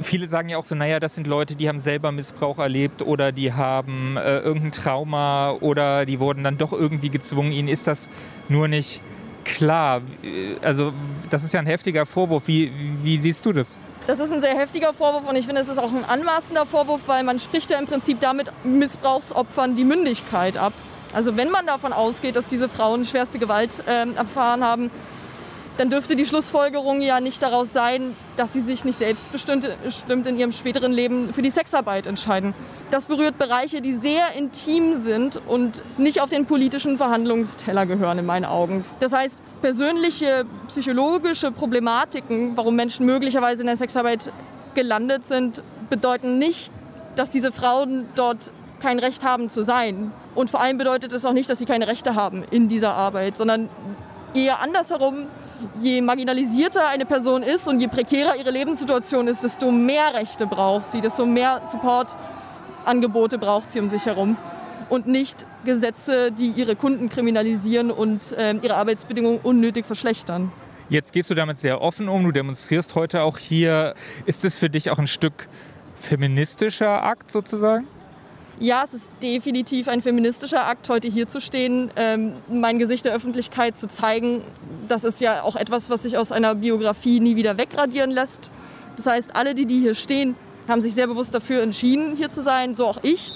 viele 0.02 0.28
sagen 0.28 0.50
ja 0.50 0.58
auch 0.58 0.66
so, 0.66 0.76
naja, 0.76 1.00
das 1.00 1.16
sind 1.16 1.28
Leute, 1.28 1.56
die 1.56 1.68
haben 1.68 1.80
selber 1.80 2.12
Missbrauch 2.12 2.60
erlebt 2.60 3.02
oder 3.02 3.32
die 3.32 3.54
haben 3.54 4.18
äh, 4.18 4.40
irgendein 4.40 4.72
Trauma 4.72 5.52
oder 5.60 6.06
die 6.06 6.20
wurden 6.20 6.44
dann 6.44 6.58
doch 6.58 6.74
irgendwie 6.74 7.10
gezwungen. 7.10 7.52
Ihnen 7.52 7.68
ist 7.68 7.88
das 7.88 8.08
nur 8.48 8.68
nicht 8.68 9.02
klar. 9.44 10.02
Also 10.62 10.94
das 11.30 11.44
ist 11.44 11.54
ja 11.54 11.60
ein 11.60 11.66
heftiger 11.66 12.06
Vorwurf. 12.06 12.48
Wie, 12.48 12.72
wie 13.04 13.20
siehst 13.20 13.46
du 13.46 13.54
das? 13.54 13.78
Das 14.08 14.20
ist 14.20 14.32
ein 14.34 14.42
sehr 14.42 14.58
heftiger 14.58 14.94
Vorwurf 14.94 15.28
und 15.30 15.36
ich 15.36 15.46
finde, 15.46 15.62
es 15.62 15.70
ist 15.70 15.78
auch 15.78 15.92
ein 15.92 16.04
anmaßender 16.04 16.66
Vorwurf, 16.66 17.02
weil 17.06 17.24
man 17.24 17.40
spricht 17.40 17.70
ja 17.70 17.78
im 17.78 17.86
Prinzip 17.86 18.20
damit 18.22 18.48
Missbrauchsopfern 18.64 19.76
die 19.76 19.84
Mündigkeit 19.84 20.58
ab. 20.58 20.74
Also 21.14 21.38
wenn 21.38 21.52
man 21.52 21.66
davon 21.66 21.94
ausgeht, 21.94 22.36
dass 22.36 22.48
diese 22.48 22.70
Frauen 22.70 23.06
schwerste 23.06 23.40
Gewalt 23.40 23.72
äh, 23.88 24.12
erfahren 24.16 24.64
haben, 24.64 24.90
dann 25.80 25.90
dürfte 25.90 26.18
die 26.18 26.26
Schlussfolgerung 26.26 27.00
ja 27.00 27.22
nicht 27.22 27.42
daraus 27.42 27.72
sein, 27.72 28.14
dass 28.36 28.52
sie 28.52 28.60
sich 28.60 28.84
nicht 28.84 29.00
selbstbestimmt 29.00 30.28
in 30.28 30.38
ihrem 30.38 30.52
späteren 30.52 30.92
Leben 30.92 31.34
für 31.34 31.42
die 31.42 31.50
Sexarbeit 31.50 32.06
entscheiden. 32.06 32.54
Das 32.92 33.06
berührt 33.06 33.38
Bereiche, 33.38 33.80
die 33.80 33.96
sehr 33.96 34.34
intim 34.34 34.96
sind 34.96 35.40
und 35.48 35.82
nicht 35.98 36.20
auf 36.20 36.30
den 36.30 36.46
politischen 36.46 36.98
Verhandlungsteller 36.98 37.86
gehören 37.86 38.20
in 38.20 38.26
meinen 38.26 38.44
Augen. 38.44 38.84
Das 39.00 39.14
heißt, 39.14 39.38
persönliche 39.62 40.46
psychologische 40.68 41.50
Problematiken, 41.54 42.58
warum 42.58 42.76
Menschen 42.76 43.06
möglicherweise 43.06 43.62
in 43.62 43.68
der 43.68 43.78
Sexarbeit 43.78 44.34
gelandet 44.76 45.28
sind, 45.28 45.64
bedeuten 45.90 46.40
nicht, 46.40 46.74
dass 47.16 47.30
diese 47.30 47.54
Frauen 47.54 48.04
dort 48.16 48.52
kein 48.82 49.00
Recht 49.00 49.24
haben 49.24 49.50
zu 49.50 49.64
sein. 49.64 50.12
Und 50.36 50.50
vor 50.50 50.60
allem 50.60 50.78
bedeutet 50.78 51.14
es 51.14 51.24
auch 51.24 51.34
nicht, 51.34 51.50
dass 51.50 51.58
sie 51.58 51.66
keine 51.66 51.88
Rechte 51.88 52.16
haben 52.16 52.44
in 52.52 52.68
dieser 52.68 52.96
Arbeit, 52.96 53.38
sondern 53.38 53.70
eher 54.34 54.60
andersherum, 54.60 55.28
je 55.82 56.02
marginalisierter 56.02 56.88
eine 56.88 57.06
Person 57.06 57.44
ist 57.44 57.68
und 57.68 57.80
je 57.80 57.88
prekärer 57.88 58.36
ihre 58.36 58.52
Lebenssituation 58.52 59.28
ist, 59.28 59.44
desto 59.44 59.72
mehr 59.72 60.14
Rechte 60.14 60.48
braucht 60.48 60.86
sie, 60.92 61.02
desto 61.02 61.26
mehr 61.26 61.62
Supportangebote 61.70 63.38
braucht 63.38 63.72
sie 63.72 63.80
um 63.80 63.90
sich 63.90 64.06
herum 64.06 64.38
und 64.90 65.08
nicht 65.08 65.46
Gesetze, 65.66 66.32
die 66.32 66.50
ihre 66.50 66.76
Kunden 66.76 67.10
kriminalisieren 67.10 67.92
und 67.92 68.32
äh, 68.32 68.54
ihre 68.54 68.76
Arbeitsbedingungen 68.76 69.40
unnötig 69.44 69.86
verschlechtern. 69.86 70.52
Jetzt 70.90 71.14
gehst 71.14 71.30
du 71.30 71.36
damit 71.36 71.60
sehr 71.60 71.82
offen 71.82 72.10
um, 72.10 72.24
du 72.24 72.32
demonstrierst 72.32 72.96
heute 72.96 73.22
auch 73.22 73.38
hier. 73.38 73.94
Ist 74.26 74.44
es 74.44 74.58
für 74.58 74.70
dich 74.70 74.90
auch 74.90 74.98
ein 74.98 75.08
Stück 75.08 75.48
feministischer 75.94 77.04
Akt 77.04 77.30
sozusagen? 77.30 77.86
Ja, 78.62 78.84
es 78.86 78.94
ist 78.94 79.10
definitiv 79.24 79.88
ein 79.88 80.02
feministischer 80.02 80.66
Akt, 80.66 80.90
heute 80.90 81.08
hier 81.08 81.30
zu 81.30 81.40
stehen, 81.40 81.92
ähm, 81.96 82.34
mein 82.50 82.78
Gesicht 82.78 83.06
der 83.06 83.14
Öffentlichkeit 83.14 83.78
zu 83.78 83.88
zeigen. 83.88 84.42
Das 84.90 85.06
ist 85.06 85.22
ja 85.22 85.44
auch 85.44 85.56
etwas, 85.56 85.90
was 85.90 86.04
sich 86.04 86.18
aus 86.18 86.34
einer 86.34 86.56
Biografie 86.56 87.22
nie 87.22 87.38
wieder 87.38 87.58
wegradieren 87.58 88.12
lässt. 88.12 88.52
Das 88.98 89.06
heißt, 89.06 89.34
alle, 89.34 89.56
die, 89.56 89.66
die 89.66 89.80
hier 89.80 89.96
stehen, 89.96 90.36
haben 90.68 90.82
sich 90.82 90.94
sehr 90.94 91.08
bewusst 91.08 91.34
dafür 91.34 91.62
entschieden, 91.62 92.18
hier 92.18 92.30
zu 92.30 92.42
sein, 92.42 92.76
so 92.76 92.86
auch 92.86 92.98
ich. 93.02 93.32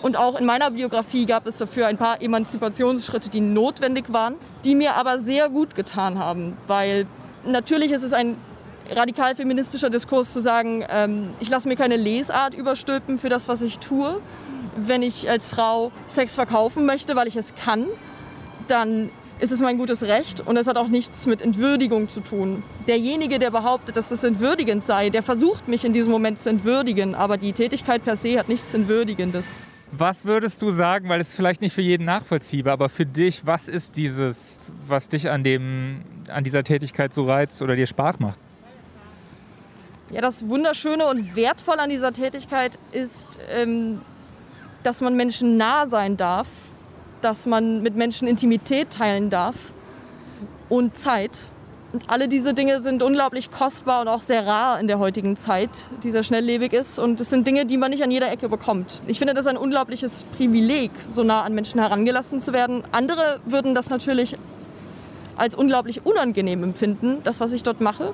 Und 0.00 0.16
auch 0.16 0.40
in 0.40 0.46
meiner 0.46 0.70
Biografie 0.70 1.26
gab 1.26 1.46
es 1.46 1.58
dafür 1.58 1.86
ein 1.86 1.98
paar 1.98 2.22
Emanzipationsschritte, 2.22 3.28
die 3.28 3.42
notwendig 3.42 4.10
waren, 4.10 4.36
die 4.64 4.74
mir 4.74 4.94
aber 4.94 5.18
sehr 5.18 5.50
gut 5.50 5.74
getan 5.74 6.18
haben, 6.18 6.56
weil 6.66 7.06
natürlich 7.44 7.92
ist 7.92 8.04
es 8.04 8.14
ein 8.14 8.36
radikal 8.90 9.36
feministischer 9.36 9.90
Diskurs 9.90 10.32
zu 10.32 10.40
sagen, 10.40 10.82
ähm, 10.88 11.30
ich 11.40 11.50
lasse 11.50 11.68
mir 11.68 11.76
keine 11.76 11.96
Lesart 11.96 12.54
überstülpen 12.54 13.18
für 13.18 13.28
das, 13.28 13.48
was 13.48 13.60
ich 13.60 13.78
tue 13.78 14.18
wenn 14.76 15.02
ich 15.02 15.28
als 15.28 15.48
Frau 15.48 15.92
Sex 16.06 16.34
verkaufen 16.34 16.86
möchte, 16.86 17.16
weil 17.16 17.28
ich 17.28 17.36
es 17.36 17.54
kann, 17.54 17.86
dann 18.68 19.10
ist 19.40 19.50
es 19.50 19.60
mein 19.60 19.76
gutes 19.76 20.04
Recht 20.04 20.40
und 20.40 20.56
es 20.56 20.68
hat 20.68 20.76
auch 20.76 20.86
nichts 20.86 21.26
mit 21.26 21.42
Entwürdigung 21.42 22.08
zu 22.08 22.20
tun. 22.20 22.62
Derjenige, 22.86 23.40
der 23.40 23.50
behauptet, 23.50 23.96
dass 23.96 24.08
das 24.08 24.22
entwürdigend 24.22 24.84
sei, 24.84 25.10
der 25.10 25.24
versucht 25.24 25.66
mich 25.66 25.84
in 25.84 25.92
diesem 25.92 26.12
Moment 26.12 26.38
zu 26.38 26.48
entwürdigen, 26.48 27.16
aber 27.16 27.38
die 27.38 27.52
Tätigkeit 27.52 28.04
per 28.04 28.16
se 28.16 28.38
hat 28.38 28.48
nichts 28.48 28.72
Entwürdigendes. 28.72 29.52
Was 29.90 30.24
würdest 30.24 30.62
du 30.62 30.70
sagen, 30.70 31.08
weil 31.08 31.20
es 31.20 31.34
vielleicht 31.34 31.60
nicht 31.60 31.74
für 31.74 31.82
jeden 31.82 32.04
nachvollziehbar, 32.04 32.72
aber 32.72 32.88
für 32.88 33.04
dich, 33.04 33.44
was 33.44 33.68
ist 33.68 33.96
dieses, 33.96 34.58
was 34.86 35.08
dich 35.08 35.28
an, 35.28 35.44
dem, 35.44 36.02
an 36.28 36.44
dieser 36.44 36.64
Tätigkeit 36.64 37.12
so 37.12 37.26
reizt 37.26 37.60
oder 37.60 37.76
dir 37.76 37.86
Spaß 37.86 38.20
macht? 38.20 38.38
Ja, 40.10 40.20
das 40.20 40.46
Wunderschöne 40.46 41.06
und 41.06 41.34
Wertvolle 41.34 41.80
an 41.80 41.90
dieser 41.90 42.12
Tätigkeit 42.12 42.78
ist, 42.92 43.38
ähm, 43.50 44.00
dass 44.82 45.00
man 45.00 45.16
Menschen 45.16 45.56
nah 45.56 45.86
sein 45.86 46.16
darf, 46.16 46.46
dass 47.20 47.46
man 47.46 47.82
mit 47.82 47.96
Menschen 47.96 48.26
Intimität 48.26 48.90
teilen 48.90 49.30
darf 49.30 49.56
und 50.68 50.96
Zeit. 50.96 51.46
Und 51.92 52.08
alle 52.08 52.26
diese 52.26 52.54
Dinge 52.54 52.80
sind 52.80 53.02
unglaublich 53.02 53.52
kostbar 53.52 54.00
und 54.00 54.08
auch 54.08 54.22
sehr 54.22 54.46
rar 54.46 54.80
in 54.80 54.88
der 54.88 54.98
heutigen 54.98 55.36
Zeit, 55.36 55.70
die 56.02 56.10
sehr 56.10 56.22
schnelllebig 56.22 56.72
ist. 56.72 56.98
Und 56.98 57.20
es 57.20 57.28
sind 57.28 57.46
Dinge, 57.46 57.66
die 57.66 57.76
man 57.76 57.90
nicht 57.90 58.02
an 58.02 58.10
jeder 58.10 58.32
Ecke 58.32 58.48
bekommt. 58.48 59.00
Ich 59.06 59.18
finde 59.18 59.34
das 59.34 59.46
ein 59.46 59.58
unglaubliches 59.58 60.24
Privileg, 60.36 60.90
so 61.06 61.22
nah 61.22 61.42
an 61.42 61.54
Menschen 61.54 61.78
herangelassen 61.78 62.40
zu 62.40 62.54
werden. 62.54 62.82
Andere 62.92 63.40
würden 63.44 63.74
das 63.74 63.90
natürlich 63.90 64.36
als 65.36 65.54
unglaublich 65.54 66.06
unangenehm 66.06 66.64
empfinden, 66.64 67.18
das, 67.24 67.40
was 67.40 67.52
ich 67.52 67.62
dort 67.62 67.80
mache. 67.82 68.12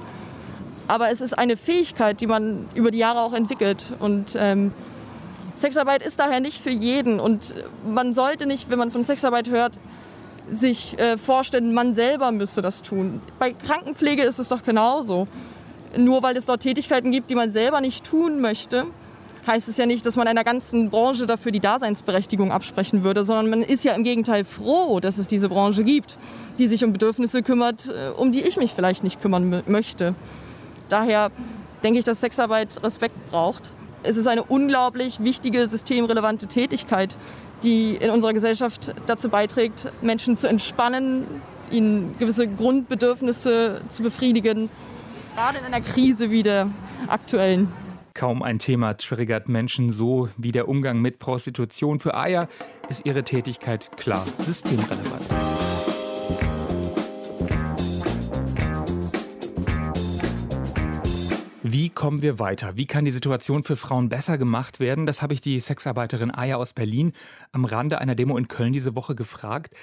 Aber 0.89 1.11
es 1.11 1.21
ist 1.21 1.39
eine 1.39 1.57
Fähigkeit, 1.57 2.21
die 2.21 2.27
man 2.27 2.69
über 2.75 2.91
die 2.91 2.99
Jahre 2.99 3.21
auch 3.21 3.33
entwickelt. 3.33 3.93
Und 4.01 4.37
ähm, 4.37 4.73
Sexarbeit 5.59 6.05
ist 6.05 6.21
daher 6.21 6.41
nicht 6.41 6.63
für 6.63 6.71
jeden 6.71 7.21
und 7.21 7.55
man 7.87 8.15
sollte 8.15 8.47
nicht, 8.47 8.71
wenn 8.71 8.79
man 8.79 8.91
von 8.91 9.03
Sexarbeit 9.03 9.49
hört, 9.49 9.73
sich 10.51 10.99
äh, 10.99 11.19
vorstellen, 11.19 11.75
man 11.75 11.95
selber 11.95 12.33
müsste 12.33 12.63
das 12.63 12.83
tun. 12.83 13.21
Bei 13.39 13.53
Krankenpflege 13.53 14.23
ist 14.23 14.39
es 14.39 14.49
doch 14.49 14.63
genauso. 14.63 15.29
Nur 15.97 16.23
weil 16.23 16.37
es 16.37 16.47
dort 16.47 16.63
Tätigkeiten 16.63 17.11
gibt, 17.11 17.31
die 17.31 17.35
man 17.35 17.51
selber 17.51 17.81
nicht 17.81 18.05
tun 18.05 18.41
möchte, 18.41 18.87
heißt 19.47 19.69
es 19.69 19.79
ja 19.79 19.87
nicht, 19.87 20.05
dass 20.05 20.17
man 20.17 20.29
einer 20.29 20.45
ganzen 20.45 20.91
Branche 20.91 21.27
dafür 21.27 21.51
die 21.51 21.61
Daseinsberechtigung 21.61 22.53
absprechen 22.53 23.03
würde, 23.03 23.25
sondern 23.25 23.49
man 23.49 23.63
ist 23.63 23.85
ja 23.85 23.95
im 23.95 24.05
Gegenteil 24.05 24.45
froh, 24.45 25.01
dass 25.01 25.17
es 25.17 25.27
diese 25.27 25.49
Branche 25.49 25.85
gibt, 25.85 26.19
die 26.59 26.67
sich 26.67 26.85
um 26.85 26.93
Bedürfnisse 26.93 27.43
kümmert, 27.43 27.89
äh, 27.89 28.11
um 28.11 28.33
die 28.33 28.43
ich 28.43 28.57
mich 28.57 28.75
vielleicht 28.75 29.03
nicht 29.03 29.21
kümmern 29.21 29.63
möchte. 29.67 30.15
Daher 30.89 31.31
denke 31.83 31.99
ich, 31.99 32.05
dass 32.05 32.21
Sexarbeit 32.21 32.83
Respekt 32.83 33.15
braucht 33.31 33.73
es 34.03 34.17
ist 34.17 34.27
eine 34.27 34.43
unglaublich 34.43 35.21
wichtige, 35.23 35.69
systemrelevante 35.69 36.47
Tätigkeit, 36.47 37.17
die 37.63 37.97
in 37.97 38.11
unserer 38.11 38.33
Gesellschaft 38.33 38.95
dazu 39.07 39.29
beiträgt, 39.29 39.91
Menschen 40.03 40.37
zu 40.37 40.49
entspannen, 40.49 41.27
ihnen 41.71 42.17
gewisse 42.19 42.49
Grundbedürfnisse 42.49 43.83
zu 43.89 44.03
befriedigen, 44.03 44.71
gerade 45.35 45.59
in 45.59 45.65
einer 45.65 45.81
Krise 45.81 46.31
wie 46.31 46.43
der 46.43 46.71
aktuellen. 47.09 47.73
Kaum 48.15 48.43
ein 48.43 48.59
Thema 48.59 48.95
triggert 48.95 49.49
Menschen 49.49 49.93
so 49.93 50.29
wie 50.37 50.51
der 50.51 50.69
Umgang 50.69 51.01
mit 51.01 51.21
Prostitution. 51.21 52.01
Für 52.01 52.15
Aya 52.15 52.49
ist 52.89 53.07
ihre 53.07 53.23
Tätigkeit 53.23 53.97
klar 53.97 54.25
systemrelevant. 54.41 55.48
Wie 61.71 61.91
kommen 61.91 62.23
wir 62.23 62.39
weiter? 62.39 62.77
Wie 62.77 62.87
kann 62.87 63.05
die 63.05 63.11
Situation 63.11 63.63
für 63.63 63.77
Frauen 63.77 64.09
besser 64.09 64.39
gemacht 64.39 64.81
werden? 64.81 65.05
Das 65.05 65.21
habe 65.21 65.35
ich 65.35 65.43
die 65.43 65.61
Sexarbeiterin 65.61 66.31
Aya 66.31 66.57
aus 66.57 66.73
Berlin 66.73 67.13
am 67.53 67.67
Rande 67.67 67.99
einer 67.99 68.15
Demo 68.15 68.39
in 68.39 68.49
Köln 68.49 68.73
diese 68.73 68.97
Woche 68.97 69.15
gefragt. 69.15 69.75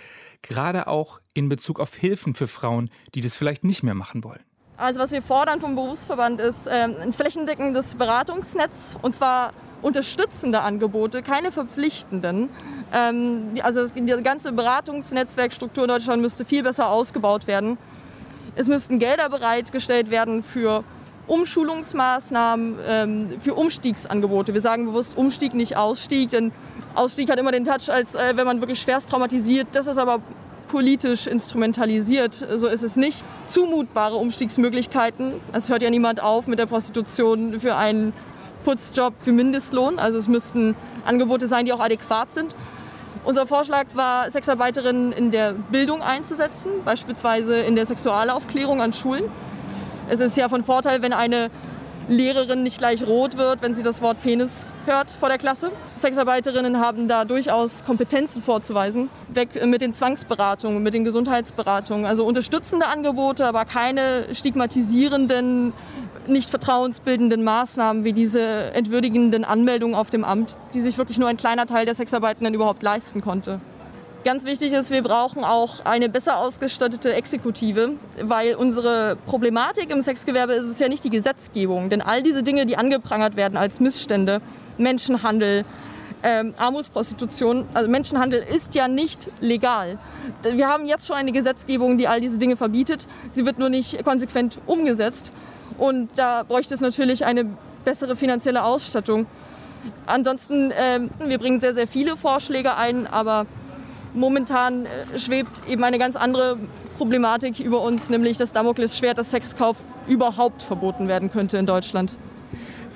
Gerade 0.42 0.88
auch 0.88 1.20
in 1.36 1.48
Bezug 1.48 1.80
auf 1.80 1.94
Hilfen 1.94 2.34
für 2.34 2.48
Frauen, 2.48 2.90
die 3.14 3.22
das 3.22 3.38
vielleicht 3.38 3.64
nicht 3.64 3.84
mehr 3.84 3.94
machen 3.94 4.24
wollen. 4.24 4.40
Also 4.78 5.00
was 5.00 5.12
wir 5.12 5.22
fordern 5.22 5.62
vom 5.62 5.76
Berufsverband 5.76 6.40
ist 6.40 6.68
ähm, 6.68 6.96
ein 7.00 7.14
flächendeckendes 7.14 7.94
Beratungsnetz 7.94 8.98
und 9.04 9.16
zwar 9.16 9.54
unterstützende 9.84 10.62
Angebote, 10.62 11.22
keine 11.22 11.52
verpflichtenden. 11.52 12.50
Ähm, 12.94 13.54
also 13.62 13.88
die 13.88 14.24
ganze 14.24 14.54
Beratungsnetzwerkstruktur 14.54 15.84
in 15.84 15.90
Deutschland 15.90 16.24
müsste 16.24 16.46
viel 16.46 16.64
besser 16.64 16.90
ausgebaut 16.90 17.46
werden. 17.46 17.78
Es 18.56 18.68
müssten 18.68 18.98
Gelder 18.98 19.30
bereitgestellt 19.30 20.10
werden 20.10 20.42
für 20.42 20.84
Umschulungsmaßnahmen, 21.28 22.76
ähm, 22.86 23.30
für 23.42 23.54
Umstiegsangebote. 23.54 24.54
Wir 24.54 24.62
sagen 24.62 24.86
bewusst 24.86 25.18
Umstieg, 25.18 25.54
nicht 25.54 25.76
Ausstieg, 25.78 26.32
denn 26.32 26.52
Ausstieg 26.94 27.30
hat 27.30 27.40
immer 27.40 27.52
den 27.52 27.66
Touch, 27.66 27.90
als 27.90 28.16
äh, 28.16 28.34
wenn 28.36 28.46
man 28.46 28.62
wirklich 28.62 28.80
schwerst 28.80 29.10
traumatisiert. 29.10 29.68
Das 29.74 29.88
ist 29.88 29.98
aber 29.98 30.20
politisch 30.68 31.28
instrumentalisiert. 31.28 32.46
So 32.56 32.68
ist 32.68 32.84
es 32.84 32.96
nicht. 32.96 33.24
Zumutbare 33.48 34.16
Umstiegsmöglichkeiten. 34.16 35.34
Es 35.54 35.70
hört 35.70 35.82
ja 35.82 35.90
niemand 35.90 36.22
auf 36.22 36.48
mit 36.48 36.60
der 36.60 36.66
Prostitution 36.66 37.60
für 37.60 37.76
einen 37.76 38.14
Putzjob 38.64 39.14
für 39.20 39.32
Mindestlohn. 39.32 40.00
Also 40.00 40.18
es 40.18 40.28
müssten 40.28 40.76
Angebote 41.06 41.48
sein, 41.48 41.66
die 41.66 41.74
auch 41.74 41.80
adäquat 41.80 42.34
sind. 42.34 42.56
Unser 43.24 43.48
Vorschlag 43.48 43.86
war, 43.94 44.30
Sexarbeiterinnen 44.30 45.12
in 45.12 45.32
der 45.32 45.54
Bildung 45.54 46.02
einzusetzen, 46.02 46.72
beispielsweise 46.84 47.58
in 47.58 47.76
der 47.76 47.86
Sexualaufklärung 47.86 48.82
an 48.82 48.94
Schulen. 48.94 49.26
Es 50.10 50.20
ist 50.20 50.38
ja 50.38 50.50
von 50.50 50.64
Vorteil, 50.64 51.02
wenn 51.02 51.14
eine 51.14 51.50
Lehrerin 52.08 52.62
nicht 52.62 52.78
gleich 52.78 53.06
rot 53.06 53.38
wird, 53.38 53.64
wenn 53.64 53.74
sie 53.74 53.82
das 53.82 54.02
Wort 54.02 54.22
Penis 54.22 54.72
hört 54.86 55.10
vor 55.12 55.30
der 55.30 55.40
Klasse. 55.40 55.72
Sexarbeiterinnen 55.96 56.80
haben 56.80 57.08
da 57.08 57.26
durchaus 57.26 57.84
Kompetenzen 57.84 58.44
vorzuweisen. 58.44 59.10
Weg 59.30 59.66
mit 59.66 59.82
den 59.82 59.96
Zwangsberatungen, 59.96 60.84
mit 60.84 60.94
den 60.94 61.04
Gesundheitsberatungen. 61.04 62.06
Also 62.06 62.24
unterstützende 62.24 62.86
Angebote, 62.86 63.46
aber 63.46 63.66
keine 63.66 64.28
stigmatisierenden 64.34 65.74
nicht 66.28 66.50
vertrauensbildenden 66.50 67.44
Maßnahmen 67.44 68.04
wie 68.04 68.14
diese 68.14 68.42
entwürdigenden 68.74 69.44
Anmeldungen 69.44 69.96
auf 69.96 70.10
dem 70.10 70.24
Amt, 70.24 70.56
die 70.74 70.82
sich 70.82 70.98
wirklich 70.98 71.18
nur 71.18 71.28
ein 71.30 71.38
kleiner 71.38 71.66
Teil 71.66 71.86
der 71.86 71.96
Sexarbeitenden 71.96 72.54
überhaupt 72.54 72.82
leisten 72.84 73.22
konnte. 73.22 73.60
Ganz 74.26 74.44
wichtig 74.44 74.74
ist, 74.74 74.90
wir 74.90 75.04
brauchen 75.04 75.44
auch 75.44 75.86
eine 75.86 76.10
besser 76.10 76.40
ausgestattete 76.40 77.14
Exekutive, 77.14 77.92
weil 78.20 78.56
unsere 78.56 79.18
Problematik 79.28 79.92
im 79.92 80.02
Sexgewerbe 80.02 80.54
ist 80.54 80.66
es 80.66 80.80
ja 80.80 80.90
nicht 80.90 81.04
die 81.04 81.12
Gesetzgebung, 81.12 81.92
denn 81.92 82.02
all 82.02 82.24
diese 82.24 82.42
Dinge, 82.42 82.66
die 82.66 82.76
angeprangert 82.76 83.36
werden 83.36 83.56
als 83.56 83.80
Missstände, 83.80 84.42
Menschenhandel, 84.80 85.64
ähm, 86.24 86.56
Armutsprostitution, 86.58 87.68
also 87.76 87.88
Menschenhandel 87.88 88.42
ist 88.42 88.74
ja 88.74 88.88
nicht 88.88 89.30
legal. 89.42 90.00
Wir 90.42 90.68
haben 90.70 90.88
jetzt 90.88 91.06
schon 91.06 91.18
eine 91.18 91.32
Gesetzgebung, 91.32 92.00
die 92.00 92.08
all 92.08 92.20
diese 92.20 92.40
Dinge 92.40 92.56
verbietet. 92.56 93.06
Sie 93.32 93.46
wird 93.46 93.60
nur 93.60 93.70
nicht 93.70 94.04
konsequent 94.04 94.58
umgesetzt. 94.66 95.32
Und 95.78 96.10
da 96.16 96.42
bräuchte 96.42 96.74
es 96.74 96.82
natürlich 96.82 97.26
eine 97.26 97.46
bessere 97.84 98.16
finanzielle 98.16 98.64
Ausstattung. 98.64 99.28
Ansonsten, 100.08 100.72
äh, 100.72 101.02
wir 101.20 101.38
bringen 101.38 101.60
sehr, 101.62 101.76
sehr 101.76 101.86
viele 101.86 102.18
Vorschläge 102.18 102.76
ein, 102.76 103.06
aber 103.06 103.46
momentan 104.16 104.86
äh, 104.86 105.20
schwebt 105.20 105.68
eben 105.68 105.84
eine 105.84 106.00
ganz 106.00 106.16
andere 106.16 106.58
Problematik 106.98 107.60
über 107.60 107.82
uns, 107.82 108.10
nämlich 108.10 108.38
das 108.38 108.52
Damoklesschwert, 108.52 109.18
dass 109.18 109.32
Sexkauf 109.32 109.78
überhaupt 110.08 110.64
verboten 110.64 111.08
werden 111.08 111.32
könnte 111.32 111.58
in 111.58 111.66
Deutschland. 111.66 112.16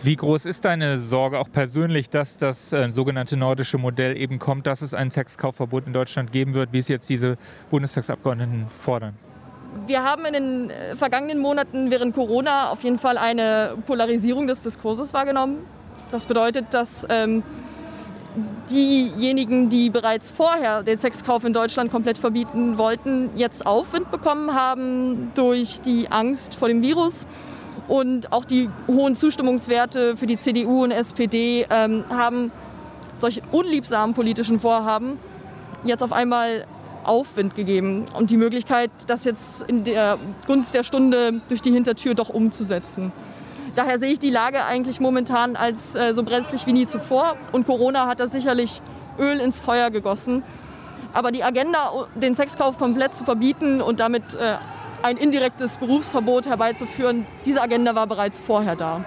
Wie 0.01 0.15
groß 0.15 0.45
ist 0.45 0.63
deine 0.63 0.99
Sorge 0.99 1.39
auch 1.39 1.51
persönlich, 1.51 2.09
dass 2.09 2.37
das 2.37 2.71
äh, 2.71 2.89
sogenannte 2.93 3.35
nordische 3.35 3.77
Modell 3.77 4.15
eben 4.15 4.39
kommt, 4.39 4.65
dass 4.65 4.81
es 4.81 4.93
ein 4.93 5.11
Sexkaufverbot 5.11 5.87
in 5.87 5.93
Deutschland 5.93 6.31
geben 6.31 6.53
wird, 6.53 6.71
wie 6.71 6.79
es 6.79 6.87
jetzt 6.87 7.09
diese 7.09 7.37
Bundestagsabgeordneten 7.69 8.67
fordern? 8.69 9.15
Wir 9.87 10.03
haben 10.03 10.23
in 10.25 10.33
den 10.33 10.69
äh, 10.69 10.95
vergangenen 10.95 11.39
Monaten 11.39 11.91
während 11.91 12.15
Corona 12.15 12.69
auf 12.69 12.81
jeden 12.83 12.97
Fall 12.97 13.17
eine 13.17 13.75
Polarisierung 13.85 14.47
des 14.47 14.61
Diskurses 14.61 15.13
wahrgenommen. 15.13 15.65
Das 16.11 16.25
bedeutet, 16.25 16.67
dass 16.71 17.05
ähm, 17.09 17.43
diejenigen, 18.69 19.69
die 19.69 19.89
bereits 19.89 20.29
vorher 20.29 20.83
den 20.83 20.97
Sexkauf 20.97 21.43
in 21.43 21.53
Deutschland 21.53 21.91
komplett 21.91 22.17
verbieten 22.17 22.77
wollten, 22.77 23.31
jetzt 23.35 23.65
Aufwind 23.65 24.11
bekommen 24.11 24.53
haben 24.53 25.31
durch 25.35 25.81
die 25.81 26.09
Angst 26.09 26.55
vor 26.55 26.67
dem 26.67 26.81
Virus. 26.81 27.25
Und 27.87 28.31
auch 28.31 28.45
die 28.45 28.69
hohen 28.87 29.15
Zustimmungswerte 29.15 30.15
für 30.15 30.27
die 30.27 30.37
CDU 30.37 30.83
und 30.83 30.91
SPD 30.91 31.65
ähm, 31.69 32.03
haben 32.09 32.51
solche 33.17 33.41
unliebsamen 33.51 34.13
politischen 34.13 34.59
Vorhaben 34.59 35.17
jetzt 35.83 36.03
auf 36.03 36.11
einmal 36.11 36.65
Aufwind 37.03 37.55
gegeben 37.55 38.05
und 38.15 38.29
die 38.29 38.37
Möglichkeit, 38.37 38.91
das 39.07 39.23
jetzt 39.23 39.63
in 39.63 39.83
der 39.83 40.19
Gunst 40.45 40.75
der 40.75 40.83
Stunde 40.83 41.41
durch 41.47 41.61
die 41.61 41.71
Hintertür 41.71 42.13
doch 42.13 42.29
umzusetzen. 42.29 43.11
Daher 43.75 43.99
sehe 43.99 44.11
ich 44.11 44.19
die 44.19 44.29
Lage 44.29 44.63
eigentlich 44.65 44.99
momentan 44.99 45.55
als 45.55 45.95
äh, 45.95 46.13
so 46.13 46.23
brenzlig 46.23 46.65
wie 46.65 46.73
nie 46.73 46.87
zuvor. 46.87 47.35
Und 47.51 47.65
Corona 47.65 48.07
hat 48.07 48.19
da 48.19 48.27
sicherlich 48.27 48.81
Öl 49.17 49.39
ins 49.39 49.59
Feuer 49.59 49.91
gegossen. 49.91 50.43
Aber 51.13 51.31
die 51.31 51.43
Agenda, 51.43 52.07
den 52.15 52.35
Sexkauf 52.35 52.77
komplett 52.77 53.15
zu 53.15 53.23
verbieten 53.23 53.81
und 53.81 53.99
damit 53.99 54.35
äh, 54.35 54.57
ein 55.01 55.17
indirektes 55.17 55.77
Berufsverbot 55.77 56.47
herbeizuführen, 56.47 57.25
diese 57.45 57.61
Agenda 57.61 57.95
war 57.95 58.07
bereits 58.07 58.39
vorher 58.39 58.75
da. 58.75 59.03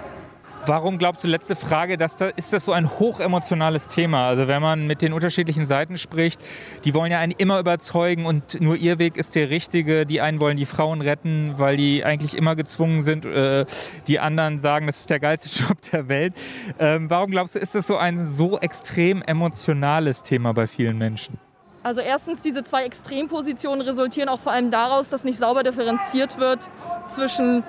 Warum 0.65 0.97
glaubst 0.97 1.23
du, 1.25 1.27
letzte 1.27 1.57
Frage, 1.57 1.97
dass 1.97 2.15
da, 2.15 2.27
ist 2.27 2.53
das 2.53 2.63
so 2.63 2.71
ein 2.71 2.89
hochemotionales 2.89 3.89
Thema? 3.89 4.27
Also 4.27 4.47
wenn 4.47 4.61
man 4.61 4.87
mit 4.87 5.01
den 5.01 5.11
unterschiedlichen 5.11 5.65
Seiten 5.65 5.97
spricht, 5.97 6.39
die 6.85 6.93
wollen 6.93 7.11
ja 7.11 7.19
einen 7.19 7.33
immer 7.33 7.59
überzeugen 7.59 8.25
und 8.25 8.61
nur 8.61 8.77
ihr 8.77 8.97
Weg 8.97 9.17
ist 9.17 9.35
der 9.35 9.49
richtige. 9.49 10.05
Die 10.05 10.21
einen 10.21 10.39
wollen 10.39 10.55
die 10.55 10.65
Frauen 10.65 11.01
retten, 11.01 11.55
weil 11.57 11.75
die 11.75 12.05
eigentlich 12.05 12.37
immer 12.37 12.55
gezwungen 12.55 13.01
sind. 13.01 13.25
Äh, 13.25 13.65
die 14.07 14.19
anderen 14.19 14.59
sagen, 14.59 14.87
das 14.87 15.01
ist 15.01 15.09
der 15.09 15.19
geilste 15.19 15.49
Job 15.63 15.77
der 15.91 16.07
Welt. 16.07 16.33
Ähm, 16.79 17.09
warum 17.09 17.31
glaubst 17.31 17.55
du, 17.55 17.59
ist 17.59 17.75
das 17.75 17.85
so 17.85 17.97
ein 17.97 18.31
so 18.31 18.57
extrem 18.59 19.21
emotionales 19.21 20.23
Thema 20.23 20.53
bei 20.53 20.67
vielen 20.67 20.97
Menschen? 20.97 21.39
Also 21.83 21.99
erstens, 21.99 22.39
diese 22.39 22.63
zwei 22.63 22.85
Extrempositionen 22.85 23.81
resultieren 23.81 24.29
auch 24.29 24.39
vor 24.39 24.53
allem 24.53 24.71
daraus, 24.71 25.09
dass 25.09 25.25
nicht 25.25 25.37
sauber 25.37 25.63
differenziert 25.63 26.37
wird 26.37 26.69
zwischen 27.09 27.63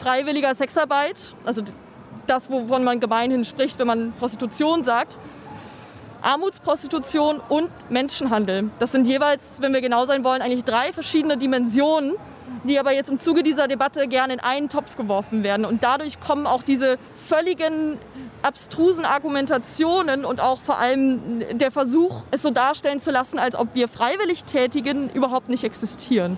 freiwilliger 0.00 0.54
Sexarbeit, 0.54 1.34
also 1.44 1.62
das, 2.28 2.50
wovon 2.50 2.84
man 2.84 3.00
gemeinhin 3.00 3.44
spricht, 3.44 3.78
wenn 3.78 3.86
man 3.86 4.12
Prostitution 4.12 4.84
sagt. 4.84 5.18
Armutsprostitution 6.20 7.40
und 7.48 7.70
Menschenhandel. 7.90 8.70
Das 8.78 8.92
sind 8.92 9.06
jeweils, 9.06 9.60
wenn 9.62 9.72
wir 9.72 9.80
genau 9.80 10.04
sein 10.06 10.24
wollen, 10.24 10.42
eigentlich 10.42 10.64
drei 10.64 10.92
verschiedene 10.92 11.36
Dimensionen, 11.36 12.14
die 12.64 12.78
aber 12.78 12.92
jetzt 12.92 13.08
im 13.08 13.20
Zuge 13.20 13.42
dieser 13.42 13.68
Debatte 13.68 14.08
gerne 14.08 14.34
in 14.34 14.40
einen 14.40 14.68
Topf 14.68 14.96
geworfen 14.96 15.42
werden. 15.42 15.64
Und 15.64 15.84
dadurch 15.84 16.18
kommen 16.18 16.46
auch 16.46 16.62
diese 16.62 16.98
völligen 17.26 17.98
abstrusen 18.42 19.04
Argumentationen 19.04 20.24
und 20.24 20.40
auch 20.40 20.60
vor 20.60 20.78
allem 20.78 21.42
der 21.58 21.70
Versuch, 21.70 22.22
es 22.30 22.42
so 22.42 22.50
darstellen 22.50 23.00
zu 23.00 23.10
lassen, 23.10 23.38
als 23.38 23.54
ob 23.54 23.74
wir 23.74 23.88
freiwillig 23.88 24.44
Tätigen 24.44 25.10
überhaupt 25.10 25.48
nicht 25.48 25.64
existieren. 25.64 26.36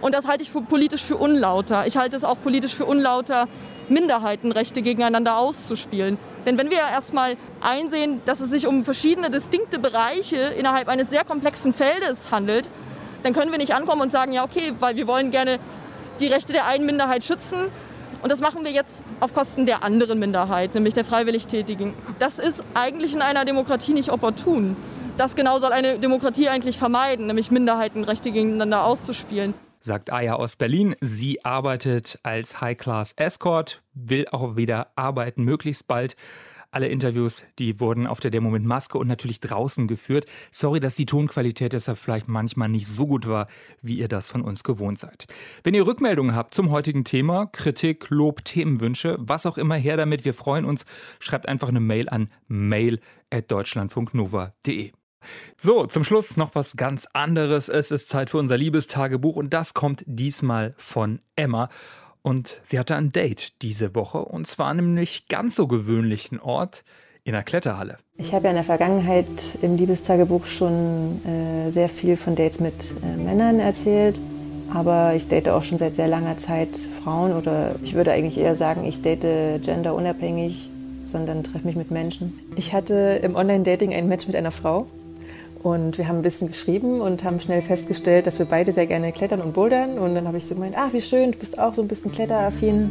Und 0.00 0.14
das 0.14 0.26
halte 0.26 0.42
ich 0.42 0.52
politisch 0.52 1.02
für 1.02 1.16
unlauter. 1.16 1.86
Ich 1.86 1.96
halte 1.96 2.16
es 2.16 2.24
auch 2.24 2.36
politisch 2.42 2.74
für 2.74 2.84
unlauter, 2.84 3.48
Minderheitenrechte 3.88 4.82
gegeneinander 4.82 5.38
auszuspielen. 5.38 6.18
Denn 6.46 6.58
wenn 6.58 6.70
wir 6.70 6.78
erstmal 6.78 7.36
einsehen, 7.60 8.20
dass 8.24 8.40
es 8.40 8.50
sich 8.50 8.66
um 8.66 8.84
verschiedene 8.84 9.30
distinkte 9.30 9.78
Bereiche 9.78 10.36
innerhalb 10.36 10.88
eines 10.88 11.10
sehr 11.10 11.24
komplexen 11.24 11.72
Feldes 11.72 12.30
handelt, 12.30 12.68
dann 13.22 13.32
können 13.32 13.50
wir 13.50 13.58
nicht 13.58 13.74
ankommen 13.74 14.02
und 14.02 14.12
sagen, 14.12 14.32
ja 14.32 14.44
okay, 14.44 14.72
weil 14.80 14.96
wir 14.96 15.06
wollen 15.06 15.30
gerne 15.30 15.58
die 16.20 16.26
Rechte 16.26 16.52
der 16.52 16.66
einen 16.66 16.86
Minderheit 16.86 17.24
schützen 17.24 17.68
und 18.22 18.30
das 18.30 18.40
machen 18.40 18.64
wir 18.64 18.70
jetzt 18.70 19.02
auf 19.20 19.34
Kosten 19.34 19.66
der 19.66 19.82
anderen 19.82 20.18
Minderheit, 20.18 20.74
nämlich 20.74 20.94
der 20.94 21.04
freiwillig 21.04 21.46
Tätigen. 21.46 21.94
Das 22.18 22.38
ist 22.38 22.62
eigentlich 22.74 23.14
in 23.14 23.22
einer 23.22 23.44
Demokratie 23.44 23.92
nicht 23.92 24.10
opportun. 24.10 24.76
Das 25.16 25.36
genau 25.36 25.58
soll 25.58 25.72
eine 25.72 25.98
Demokratie 25.98 26.48
eigentlich 26.48 26.78
vermeiden, 26.78 27.26
nämlich 27.26 27.50
Minderheitenrechte 27.50 28.30
gegeneinander 28.30 28.84
auszuspielen 28.84 29.54
sagt 29.84 30.12
Aya 30.12 30.34
aus 30.34 30.56
Berlin. 30.56 30.96
Sie 31.00 31.44
arbeitet 31.44 32.18
als 32.22 32.60
High-Class 32.60 33.12
Escort, 33.16 33.82
will 33.92 34.26
auch 34.32 34.56
wieder 34.56 34.88
arbeiten, 34.96 35.44
möglichst 35.44 35.86
bald. 35.86 36.16
Alle 36.70 36.88
Interviews, 36.88 37.44
die 37.60 37.78
wurden 37.78 38.06
auf 38.08 38.18
der 38.18 38.32
Demo 38.32 38.50
mit 38.50 38.64
Maske 38.64 38.98
und 38.98 39.06
natürlich 39.06 39.38
draußen 39.38 39.86
geführt. 39.86 40.26
Sorry, 40.50 40.80
dass 40.80 40.96
die 40.96 41.06
Tonqualität 41.06 41.72
deshalb 41.72 41.98
vielleicht 41.98 42.26
manchmal 42.26 42.68
nicht 42.68 42.88
so 42.88 43.06
gut 43.06 43.28
war, 43.28 43.46
wie 43.80 43.96
ihr 43.96 44.08
das 44.08 44.28
von 44.28 44.42
uns 44.42 44.64
gewohnt 44.64 44.98
seid. 44.98 45.26
Wenn 45.62 45.74
ihr 45.74 45.86
Rückmeldungen 45.86 46.34
habt 46.34 46.52
zum 46.52 46.72
heutigen 46.72 47.04
Thema, 47.04 47.46
Kritik, 47.46 48.10
Lob, 48.10 48.44
Themenwünsche, 48.44 49.18
was 49.20 49.46
auch 49.46 49.56
immer 49.56 49.76
her 49.76 49.96
damit, 49.96 50.24
wir 50.24 50.34
freuen 50.34 50.64
uns. 50.64 50.84
Schreibt 51.20 51.48
einfach 51.48 51.68
eine 51.68 51.78
Mail 51.78 52.08
an 52.08 52.28
mail@deutschlandfunknova.de. 52.48 54.90
So, 55.56 55.86
zum 55.86 56.04
Schluss 56.04 56.36
noch 56.36 56.54
was 56.54 56.76
ganz 56.76 57.06
anderes. 57.12 57.68
Es 57.68 57.90
ist 57.90 58.08
Zeit 58.08 58.30
für 58.30 58.38
unser 58.38 58.56
Liebestagebuch 58.56 59.36
und 59.36 59.52
das 59.54 59.74
kommt 59.74 60.04
diesmal 60.06 60.74
von 60.76 61.20
Emma. 61.36 61.68
Und 62.22 62.60
sie 62.64 62.78
hatte 62.78 62.96
ein 62.96 63.12
Date 63.12 63.60
diese 63.62 63.94
Woche 63.94 64.24
und 64.24 64.46
zwar 64.46 64.68
an 64.68 64.78
einem 64.78 64.94
nicht 64.94 65.28
ganz 65.28 65.56
so 65.56 65.66
gewöhnlichen 65.66 66.40
Ort 66.40 66.84
in 67.24 67.32
der 67.32 67.42
Kletterhalle. 67.42 67.98
Ich 68.16 68.32
habe 68.32 68.44
ja 68.44 68.50
in 68.50 68.56
der 68.56 68.64
Vergangenheit 68.64 69.26
im 69.60 69.76
Liebestagebuch 69.76 70.46
schon 70.46 71.20
äh, 71.26 71.70
sehr 71.70 71.88
viel 71.88 72.16
von 72.16 72.34
Dates 72.36 72.60
mit 72.60 72.74
äh, 73.02 73.16
Männern 73.16 73.60
erzählt. 73.60 74.18
Aber 74.72 75.14
ich 75.14 75.28
date 75.28 75.48
auch 75.48 75.62
schon 75.62 75.78
seit 75.78 75.94
sehr 75.94 76.08
langer 76.08 76.38
Zeit 76.38 76.70
Frauen 77.02 77.32
oder 77.32 77.76
ich 77.82 77.94
würde 77.94 78.12
eigentlich 78.12 78.38
eher 78.38 78.56
sagen, 78.56 78.84
ich 78.84 79.02
date 79.02 79.62
genderunabhängig, 79.62 80.68
sondern 81.06 81.44
treffe 81.44 81.66
mich 81.66 81.76
mit 81.76 81.90
Menschen. 81.90 82.38
Ich 82.56 82.72
hatte 82.72 83.20
im 83.22 83.36
Online-Dating 83.36 83.92
ein 83.92 84.08
Match 84.08 84.26
mit 84.26 84.34
einer 84.34 84.50
Frau 84.50 84.86
und 85.64 85.96
wir 85.96 86.08
haben 86.08 86.18
ein 86.18 86.22
bisschen 86.22 86.48
geschrieben 86.48 87.00
und 87.00 87.24
haben 87.24 87.40
schnell 87.40 87.62
festgestellt, 87.62 88.26
dass 88.26 88.38
wir 88.38 88.44
beide 88.44 88.70
sehr 88.70 88.86
gerne 88.86 89.12
klettern 89.12 89.40
und 89.40 89.54
bouldern. 89.54 89.98
Und 89.98 90.14
dann 90.14 90.28
habe 90.28 90.36
ich 90.36 90.44
so 90.44 90.54
gemeint, 90.54 90.74
ach 90.76 90.92
wie 90.92 91.00
schön, 91.00 91.32
du 91.32 91.38
bist 91.38 91.58
auch 91.58 91.72
so 91.72 91.80
ein 91.80 91.88
bisschen 91.88 92.12
kletteraffin. 92.12 92.90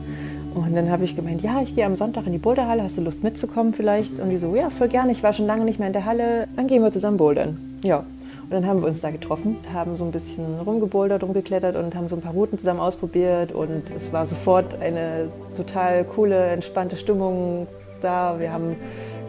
Und 0.56 0.76
dann 0.76 0.90
habe 0.90 1.04
ich 1.04 1.16
gemeint, 1.16 1.44
ja, 1.44 1.62
ich 1.62 1.76
gehe 1.76 1.86
am 1.86 1.96
Sonntag 1.96 2.26
in 2.26 2.32
die 2.32 2.40
Boulderhalle, 2.40 2.82
hast 2.82 2.98
du 2.98 3.02
Lust 3.02 3.24
mitzukommen 3.24 3.74
vielleicht? 3.74 4.20
Und 4.20 4.32
die 4.32 4.38
so, 4.38 4.56
ja, 4.56 4.72
voll 4.72 4.88
gerne, 4.88 5.12
ich 5.12 5.22
war 5.22 5.34
schon 5.34 5.46
lange 5.46 5.66
nicht 5.66 5.78
mehr 5.78 5.86
in 5.86 5.94
der 5.94 6.06
Halle, 6.06 6.48
dann 6.56 6.66
gehen 6.66 6.82
wir 6.82 6.92
zusammen 6.92 7.18
bouldern. 7.18 7.80
Ja, 7.84 7.98
und 8.42 8.50
dann 8.50 8.66
haben 8.66 8.82
wir 8.82 8.88
uns 8.88 9.02
da 9.02 9.12
getroffen, 9.12 9.58
haben 9.72 9.96
so 9.96 10.04
ein 10.04 10.12
bisschen 10.12 10.60
rumgebouldert, 10.66 11.22
rumgeklettert 11.22 11.76
und 11.76 11.94
haben 11.94 12.08
so 12.08 12.16
ein 12.16 12.22
paar 12.22 12.34
Routen 12.34 12.58
zusammen 12.58 12.80
ausprobiert. 12.80 13.52
Und 13.52 13.84
es 13.96 14.12
war 14.12 14.26
sofort 14.26 14.82
eine 14.82 15.28
total 15.56 16.06
coole, 16.06 16.48
entspannte 16.48 16.96
Stimmung 16.96 17.68
da. 18.02 18.40
Wir 18.40 18.52
haben 18.52 18.76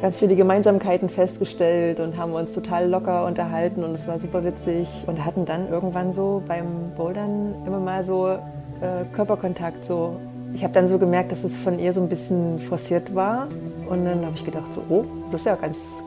ganz 0.01 0.19
viele 0.19 0.37
Gemeinsamkeiten 0.37 1.09
festgestellt 1.09 2.01
und 2.01 2.17
haben 2.17 2.33
uns 2.33 2.53
total 2.53 2.89
locker 2.89 3.27
unterhalten 3.27 3.85
und 3.85 3.93
es 3.93 4.07
war 4.07 4.19
super 4.19 4.45
witzig 4.45 4.89
und 5.07 5.25
hatten 5.25 5.47
dann 5.47 5.69
irgendwann 5.69 6.13
so 6.13 6.43
beim 6.47 6.93
Bouldern 6.97 7.55
immer 7.67 7.81
mal 7.81 8.05
so 8.05 8.29
äh, 8.29 9.05
Körperkontakt. 9.13 9.85
So. 9.85 10.17
Ich 10.55 10.63
habe 10.63 10.75
dann 10.75 10.89
so 10.89 10.99
gemerkt, 10.99 11.33
dass 11.33 11.45
es 11.45 11.57
von 11.57 11.79
ihr 11.79 11.93
so 11.93 12.01
ein 12.03 12.09
bisschen 12.09 12.59
forciert 12.59 13.15
war 13.15 13.49
und 13.89 14.05
dann 14.05 14.25
habe 14.25 14.35
ich 14.35 14.45
gedacht 14.45 14.73
so, 14.73 14.83
oh, 14.89 15.05
das 15.31 15.43
ist 15.43 15.47
ja 15.47 15.57
ganz 15.57 16.03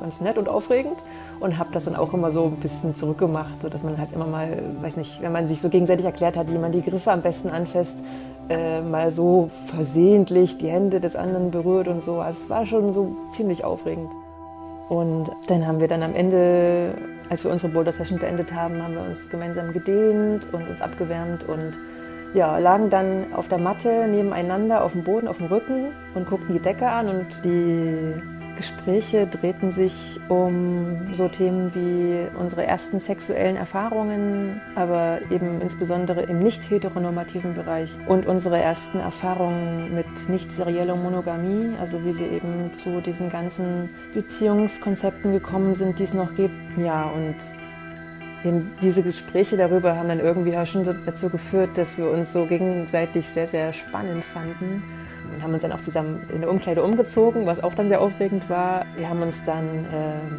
ganz 0.00 0.20
nett 0.20 0.38
und 0.38 0.48
aufregend 0.48 0.96
und 1.40 1.58
habe 1.58 1.70
das 1.72 1.84
dann 1.84 1.96
auch 1.96 2.12
immer 2.14 2.32
so 2.32 2.44
ein 2.44 2.56
bisschen 2.56 2.96
zurückgemacht, 2.96 3.62
sodass 3.62 3.82
man 3.82 3.98
halt 3.98 4.12
immer 4.12 4.26
mal, 4.26 4.62
weiß 4.80 4.96
nicht, 4.96 5.22
wenn 5.22 5.32
man 5.32 5.48
sich 5.48 5.60
so 5.60 5.68
gegenseitig 5.68 6.04
erklärt 6.04 6.36
hat, 6.36 6.48
wie 6.48 6.58
man 6.58 6.72
die 6.72 6.82
Griffe 6.82 7.12
am 7.12 7.22
besten 7.22 7.50
anfasst, 7.50 7.98
äh, 8.48 8.80
mal 8.80 9.10
so 9.10 9.50
versehentlich 9.66 10.58
die 10.58 10.68
Hände 10.68 11.00
des 11.00 11.16
anderen 11.16 11.50
berührt 11.50 11.88
und 11.88 12.02
so. 12.02 12.20
Also 12.20 12.44
es 12.44 12.50
war 12.50 12.66
schon 12.66 12.92
so 12.92 13.16
ziemlich 13.30 13.64
aufregend. 13.64 14.10
Und 14.88 15.30
dann 15.46 15.66
haben 15.66 15.80
wir 15.80 15.88
dann 15.88 16.02
am 16.02 16.14
Ende, 16.14 16.94
als 17.30 17.44
wir 17.44 17.50
unsere 17.50 17.72
Boulder 17.72 17.92
Session 17.92 18.18
beendet 18.18 18.52
haben, 18.52 18.82
haben 18.82 18.94
wir 18.94 19.02
uns 19.02 19.30
gemeinsam 19.30 19.72
gedehnt 19.72 20.52
und 20.52 20.68
uns 20.68 20.82
abgewärmt 20.82 21.48
und 21.48 21.78
ja, 22.34 22.58
lagen 22.58 22.90
dann 22.90 23.32
auf 23.34 23.48
der 23.48 23.58
Matte 23.58 24.06
nebeneinander 24.06 24.84
auf 24.84 24.92
dem 24.92 25.04
Boden, 25.04 25.28
auf 25.28 25.38
dem 25.38 25.46
Rücken 25.46 25.92
und 26.14 26.28
guckten 26.28 26.54
die 26.54 26.60
Decke 26.60 26.88
an 26.88 27.08
und 27.08 27.26
die 27.44 28.14
Gespräche 28.62 29.26
drehten 29.26 29.72
sich 29.72 30.20
um 30.28 31.12
so 31.14 31.26
Themen 31.26 31.74
wie 31.74 32.28
unsere 32.38 32.64
ersten 32.64 33.00
sexuellen 33.00 33.56
Erfahrungen, 33.56 34.60
aber 34.76 35.18
eben 35.32 35.60
insbesondere 35.60 36.22
im 36.22 36.38
nicht 36.38 36.70
heteronormativen 36.70 37.54
Bereich 37.54 37.90
und 38.06 38.24
unsere 38.24 38.58
ersten 38.58 39.00
Erfahrungen 39.00 39.92
mit 39.96 40.28
nicht 40.28 40.52
serieller 40.52 40.94
Monogamie, 40.94 41.74
also 41.80 42.04
wie 42.04 42.16
wir 42.16 42.30
eben 42.30 42.72
zu 42.72 43.00
diesen 43.00 43.30
ganzen 43.30 43.90
Beziehungskonzepten 44.14 45.32
gekommen 45.32 45.74
sind, 45.74 45.98
die 45.98 46.04
es 46.04 46.14
noch 46.14 46.32
gibt. 46.36 46.54
Ja, 46.76 47.10
und 47.10 47.34
Eben 48.44 48.72
diese 48.82 49.04
Gespräche 49.04 49.56
darüber 49.56 49.94
haben 49.96 50.08
dann 50.08 50.18
irgendwie 50.18 50.56
auch 50.56 50.66
schon 50.66 50.84
dazu 51.06 51.28
geführt, 51.28 51.78
dass 51.78 51.96
wir 51.96 52.10
uns 52.10 52.32
so 52.32 52.44
gegenseitig 52.44 53.28
sehr, 53.28 53.46
sehr 53.46 53.72
spannend 53.72 54.24
fanden 54.24 54.82
und 55.34 55.42
haben 55.42 55.52
uns 55.52 55.62
dann 55.62 55.72
auch 55.72 55.80
zusammen 55.80 56.22
in 56.32 56.40
der 56.40 56.50
Umkleide 56.50 56.82
umgezogen, 56.82 57.46
was 57.46 57.62
auch 57.62 57.74
dann 57.74 57.88
sehr 57.88 58.00
aufregend 58.00 58.48
war. 58.50 58.86
Wir 58.96 59.08
haben 59.08 59.22
uns 59.22 59.42
dann 59.44 59.84
äh, 59.86 59.88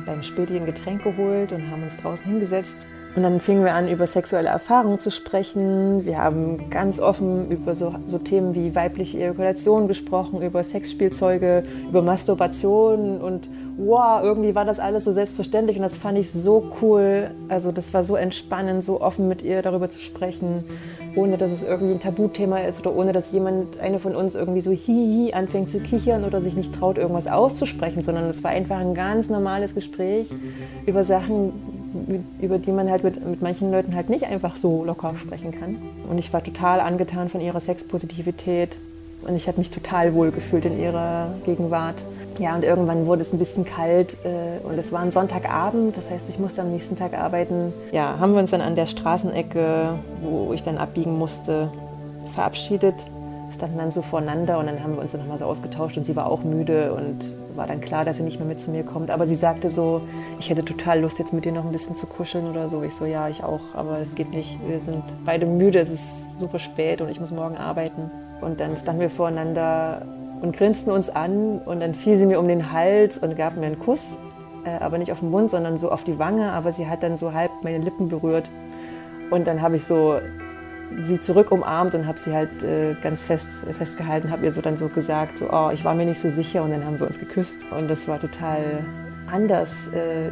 beim 0.05 0.23
Späti 0.23 0.57
ein 0.57 0.65
Getränk 0.65 1.03
geholt 1.03 1.51
und 1.51 1.69
haben 1.69 1.83
uns 1.83 1.97
draußen 1.97 2.25
hingesetzt. 2.25 2.85
Und 3.15 3.21
dann 3.21 3.39
fingen 3.39 3.63
wir 3.63 3.75
an, 3.75 3.87
über 3.87 4.07
sexuelle 4.07 4.49
Erfahrungen 4.49 4.97
zu 4.97 5.11
sprechen. 5.11 6.03
Wir 6.03 6.17
haben 6.17 6.69
ganz 6.71 6.99
offen 6.99 7.51
über 7.51 7.75
so, 7.75 7.93
so 8.07 8.17
Themen 8.17 8.55
wie 8.55 8.73
weibliche 8.73 9.19
Ejakulation 9.19 9.87
gesprochen, 9.87 10.41
über 10.41 10.63
Sexspielzeuge, 10.63 11.63
über 11.89 12.01
Masturbation 12.01 13.21
und 13.21 13.47
wow, 13.77 14.21
irgendwie 14.23 14.55
war 14.55 14.65
das 14.65 14.79
alles 14.79 15.03
so 15.03 15.11
selbstverständlich 15.11 15.77
und 15.77 15.83
das 15.83 15.97
fand 15.97 16.17
ich 16.17 16.31
so 16.31 16.71
cool. 16.81 17.31
Also 17.49 17.71
das 17.71 17.93
war 17.93 18.03
so 18.03 18.15
entspannend, 18.15 18.83
so 18.83 19.01
offen 19.01 19.27
mit 19.27 19.41
ihr 19.41 19.61
darüber 19.61 19.89
zu 19.89 19.99
sprechen, 19.99 20.63
ohne 21.15 21.37
dass 21.37 21.51
es 21.51 21.63
irgendwie 21.63 21.93
ein 21.93 21.99
Tabuthema 21.99 22.59
ist 22.59 22.79
oder 22.79 22.95
ohne 22.95 23.11
dass 23.11 23.31
jemand, 23.31 23.79
eine 23.79 23.99
von 23.99 24.15
uns 24.15 24.35
irgendwie 24.35 24.61
so 24.61 24.71
hihi 24.71 25.33
anfängt 25.33 25.69
zu 25.69 25.79
kichern 25.79 26.23
oder 26.23 26.41
sich 26.41 26.55
nicht 26.55 26.73
traut, 26.75 26.97
irgendwas 26.97 27.27
auszusprechen, 27.27 28.03
sondern 28.03 28.25
es 28.25 28.43
war 28.43 28.51
einfach 28.51 28.79
ein 28.79 28.93
ganz 28.93 29.29
normales 29.29 29.75
Gespräch 29.75 30.29
über 30.85 31.03
Sachen, 31.03 31.53
über 32.39 32.57
die 32.57 32.71
man 32.71 32.89
halt 32.89 33.03
mit, 33.03 33.25
mit 33.25 33.41
manchen 33.41 33.71
Leuten 33.71 33.95
halt 33.95 34.09
nicht 34.09 34.25
einfach 34.25 34.55
so 34.55 34.83
locker 34.83 35.13
sprechen 35.19 35.51
kann. 35.51 35.77
Und 36.09 36.17
ich 36.17 36.33
war 36.33 36.43
total 36.43 36.79
angetan 36.79 37.29
von 37.29 37.41
ihrer 37.41 37.59
Sexpositivität 37.59 38.77
und 39.21 39.35
ich 39.35 39.47
habe 39.47 39.57
mich 39.57 39.71
total 39.71 40.13
wohl 40.13 40.31
gefühlt 40.31 40.65
in 40.65 40.79
ihrer 40.79 41.33
Gegenwart. 41.45 42.03
Ja, 42.39 42.55
und 42.55 42.63
irgendwann 42.63 43.05
wurde 43.05 43.21
es 43.21 43.31
ein 43.31 43.37
bisschen 43.37 43.63
kalt 43.63 44.17
äh, 44.23 44.65
und 44.65 44.77
es 44.77 44.91
war 44.91 45.01
ein 45.01 45.11
Sonntagabend, 45.11 45.95
das 45.95 46.09
heißt, 46.09 46.29
ich 46.29 46.39
musste 46.39 46.61
am 46.61 46.71
nächsten 46.71 46.97
Tag 46.97 47.13
arbeiten. 47.13 47.73
Ja, 47.91 48.17
haben 48.19 48.33
wir 48.33 48.39
uns 48.39 48.49
dann 48.49 48.61
an 48.61 48.75
der 48.75 48.87
Straßenecke, 48.87 49.89
wo 50.21 50.51
ich 50.51 50.63
dann 50.63 50.79
abbiegen 50.79 51.17
musste, 51.17 51.69
verabschiedet, 52.33 53.05
standen 53.53 53.77
dann 53.77 53.91
so 53.91 54.01
voreinander 54.01 54.59
und 54.59 54.65
dann 54.65 54.83
haben 54.83 54.95
wir 54.95 55.01
uns 55.01 55.11
dann 55.11 55.21
nochmal 55.21 55.37
so 55.37 55.45
ausgetauscht 55.45 55.97
und 55.97 56.05
sie 56.05 56.15
war 56.15 56.27
auch 56.27 56.43
müde 56.43 56.93
und 56.93 57.23
war 57.55 57.67
dann 57.67 57.81
klar, 57.81 58.05
dass 58.05 58.17
sie 58.17 58.23
nicht 58.23 58.39
mehr 58.39 58.47
mit 58.47 58.59
zu 58.59 58.71
mir 58.71 58.83
kommt. 58.83 59.11
Aber 59.11 59.27
sie 59.27 59.35
sagte 59.35 59.69
so, 59.69 60.01
ich 60.39 60.49
hätte 60.49 60.65
total 60.65 61.01
Lust, 61.01 61.19
jetzt 61.19 61.33
mit 61.33 61.45
dir 61.45 61.51
noch 61.51 61.65
ein 61.65 61.71
bisschen 61.71 61.95
zu 61.95 62.07
kuscheln 62.07 62.49
oder 62.49 62.69
so. 62.69 62.83
Ich 62.83 62.95
so, 62.95 63.05
ja, 63.05 63.29
ich 63.29 63.43
auch, 63.43 63.61
aber 63.73 63.99
es 63.99 64.15
geht 64.15 64.31
nicht. 64.31 64.57
Wir 64.67 64.79
sind 64.79 65.03
beide 65.25 65.45
müde, 65.45 65.79
es 65.79 65.89
ist 65.89 66.39
super 66.39 66.59
spät 66.59 67.01
und 67.01 67.09
ich 67.09 67.19
muss 67.19 67.31
morgen 67.31 67.57
arbeiten. 67.57 68.11
Und 68.41 68.59
dann 68.59 68.75
standen 68.75 69.01
wir 69.01 69.09
voreinander 69.09 70.05
und 70.41 70.55
grinsten 70.55 70.91
uns 70.91 71.09
an 71.09 71.59
und 71.59 71.79
dann 71.79 71.93
fiel 71.93 72.17
sie 72.17 72.25
mir 72.25 72.39
um 72.39 72.47
den 72.47 72.71
Hals 72.73 73.17
und 73.17 73.37
gab 73.37 73.55
mir 73.55 73.65
einen 73.65 73.79
Kuss, 73.79 74.17
äh, 74.65 74.83
aber 74.83 74.97
nicht 74.97 75.11
auf 75.11 75.21
den 75.21 75.31
Mund, 75.31 75.49
sondern 75.49 75.77
so 75.77 75.89
auf 75.89 76.03
die 76.03 76.19
Wange, 76.19 76.51
aber 76.51 76.71
sie 76.73 76.87
hat 76.87 77.01
dann 77.01 77.17
so 77.17 77.33
halb 77.33 77.51
meine 77.63 77.77
Lippen 77.77 78.09
berührt 78.09 78.49
und 79.31 79.47
dann 79.47 79.61
habe 79.61 79.77
ich 79.77 79.85
so 79.85 80.19
sie 80.99 81.19
zurück 81.19 81.51
umarmt 81.51 81.95
und 81.95 82.07
habe 82.07 82.19
sie 82.19 82.33
halt 82.33 82.63
äh, 82.63 82.95
ganz 83.01 83.23
fest 83.23 83.47
festgehalten, 83.77 84.31
habe 84.31 84.45
ihr 84.45 84.51
so 84.51 84.61
dann 84.61 84.77
so 84.77 84.89
gesagt, 84.89 85.39
so, 85.39 85.49
oh, 85.51 85.69
ich 85.73 85.83
war 85.83 85.95
mir 85.95 86.05
nicht 86.05 86.21
so 86.21 86.29
sicher 86.29 86.63
und 86.63 86.71
dann 86.71 86.85
haben 86.85 86.99
wir 86.99 87.07
uns 87.07 87.19
geküsst 87.19 87.59
und 87.71 87.87
das 87.87 88.07
war 88.07 88.19
total 88.19 88.83
anders, 89.27 89.87
äh, 89.87 90.29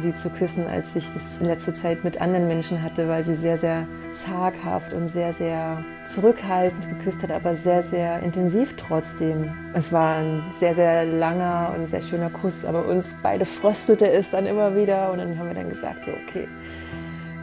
sie 0.00 0.14
zu 0.14 0.28
küssen, 0.30 0.66
als 0.66 0.96
ich 0.96 1.08
das 1.12 1.38
in 1.38 1.46
letzter 1.46 1.74
Zeit 1.74 2.04
mit 2.04 2.20
anderen 2.20 2.48
Menschen 2.48 2.82
hatte, 2.82 3.08
weil 3.08 3.24
sie 3.24 3.34
sehr, 3.34 3.56
sehr 3.56 3.86
zaghaft 4.12 4.92
und 4.92 5.08
sehr, 5.08 5.32
sehr 5.32 5.84
zurückhaltend 6.06 6.88
geküsst 6.88 7.22
hat, 7.22 7.30
aber 7.30 7.54
sehr, 7.54 7.82
sehr 7.82 8.20
intensiv 8.20 8.74
trotzdem. 8.76 9.52
Es 9.72 9.92
war 9.92 10.16
ein 10.16 10.42
sehr, 10.58 10.74
sehr 10.74 11.04
langer 11.04 11.74
und 11.76 11.90
sehr 11.90 12.00
schöner 12.00 12.30
Kuss, 12.30 12.64
aber 12.64 12.86
uns 12.86 13.14
beide 13.22 13.44
fröstelte 13.44 14.10
es 14.10 14.30
dann 14.30 14.46
immer 14.46 14.76
wieder 14.76 15.12
und 15.12 15.18
dann 15.18 15.38
haben 15.38 15.48
wir 15.48 15.54
dann 15.54 15.68
gesagt, 15.68 16.06
so, 16.06 16.12
okay, 16.12 16.48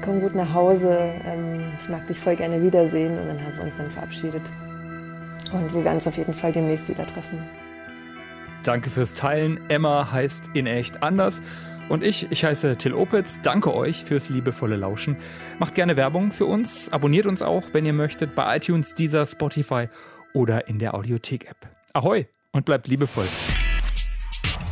komm 0.01 0.21
gut 0.21 0.35
nach 0.35 0.53
Hause, 0.53 0.97
ähm, 1.25 1.71
ich 1.79 1.89
mag 1.89 2.07
dich 2.07 2.19
voll 2.19 2.35
gerne 2.35 2.61
wiedersehen 2.61 3.17
und 3.19 3.27
dann 3.27 3.43
haben 3.43 3.55
wir 3.55 3.63
uns 3.63 3.75
dann 3.77 3.89
verabschiedet. 3.89 4.41
Und 5.51 5.73
wir 5.73 5.83
werden 5.83 5.95
uns 5.95 6.07
auf 6.07 6.17
jeden 6.17 6.33
Fall 6.33 6.51
demnächst 6.51 6.87
wieder 6.89 7.05
treffen. 7.05 7.39
Danke 8.63 8.89
fürs 8.89 9.13
Teilen. 9.13 9.59
Emma 9.69 10.11
heißt 10.11 10.51
in 10.53 10.67
echt 10.67 11.03
anders. 11.03 11.41
Und 11.89 12.05
ich, 12.05 12.31
ich 12.31 12.45
heiße 12.45 12.77
Till 12.77 12.93
Opitz. 12.93 13.41
Danke 13.41 13.73
euch 13.73 14.05
fürs 14.05 14.29
liebevolle 14.29 14.77
Lauschen. 14.77 15.17
Macht 15.59 15.75
gerne 15.75 15.97
Werbung 15.97 16.31
für 16.31 16.45
uns. 16.45 16.91
Abonniert 16.93 17.25
uns 17.25 17.41
auch, 17.41 17.73
wenn 17.73 17.85
ihr 17.85 17.93
möchtet, 17.93 18.33
bei 18.35 18.55
iTunes, 18.55 18.93
Deezer, 18.93 19.25
Spotify 19.25 19.89
oder 20.33 20.67
in 20.67 20.79
der 20.79 20.93
Audiothek-App. 20.93 21.57
Ahoi 21.93 22.27
und 22.51 22.65
bleibt 22.65 22.87
liebevoll. 22.87 23.27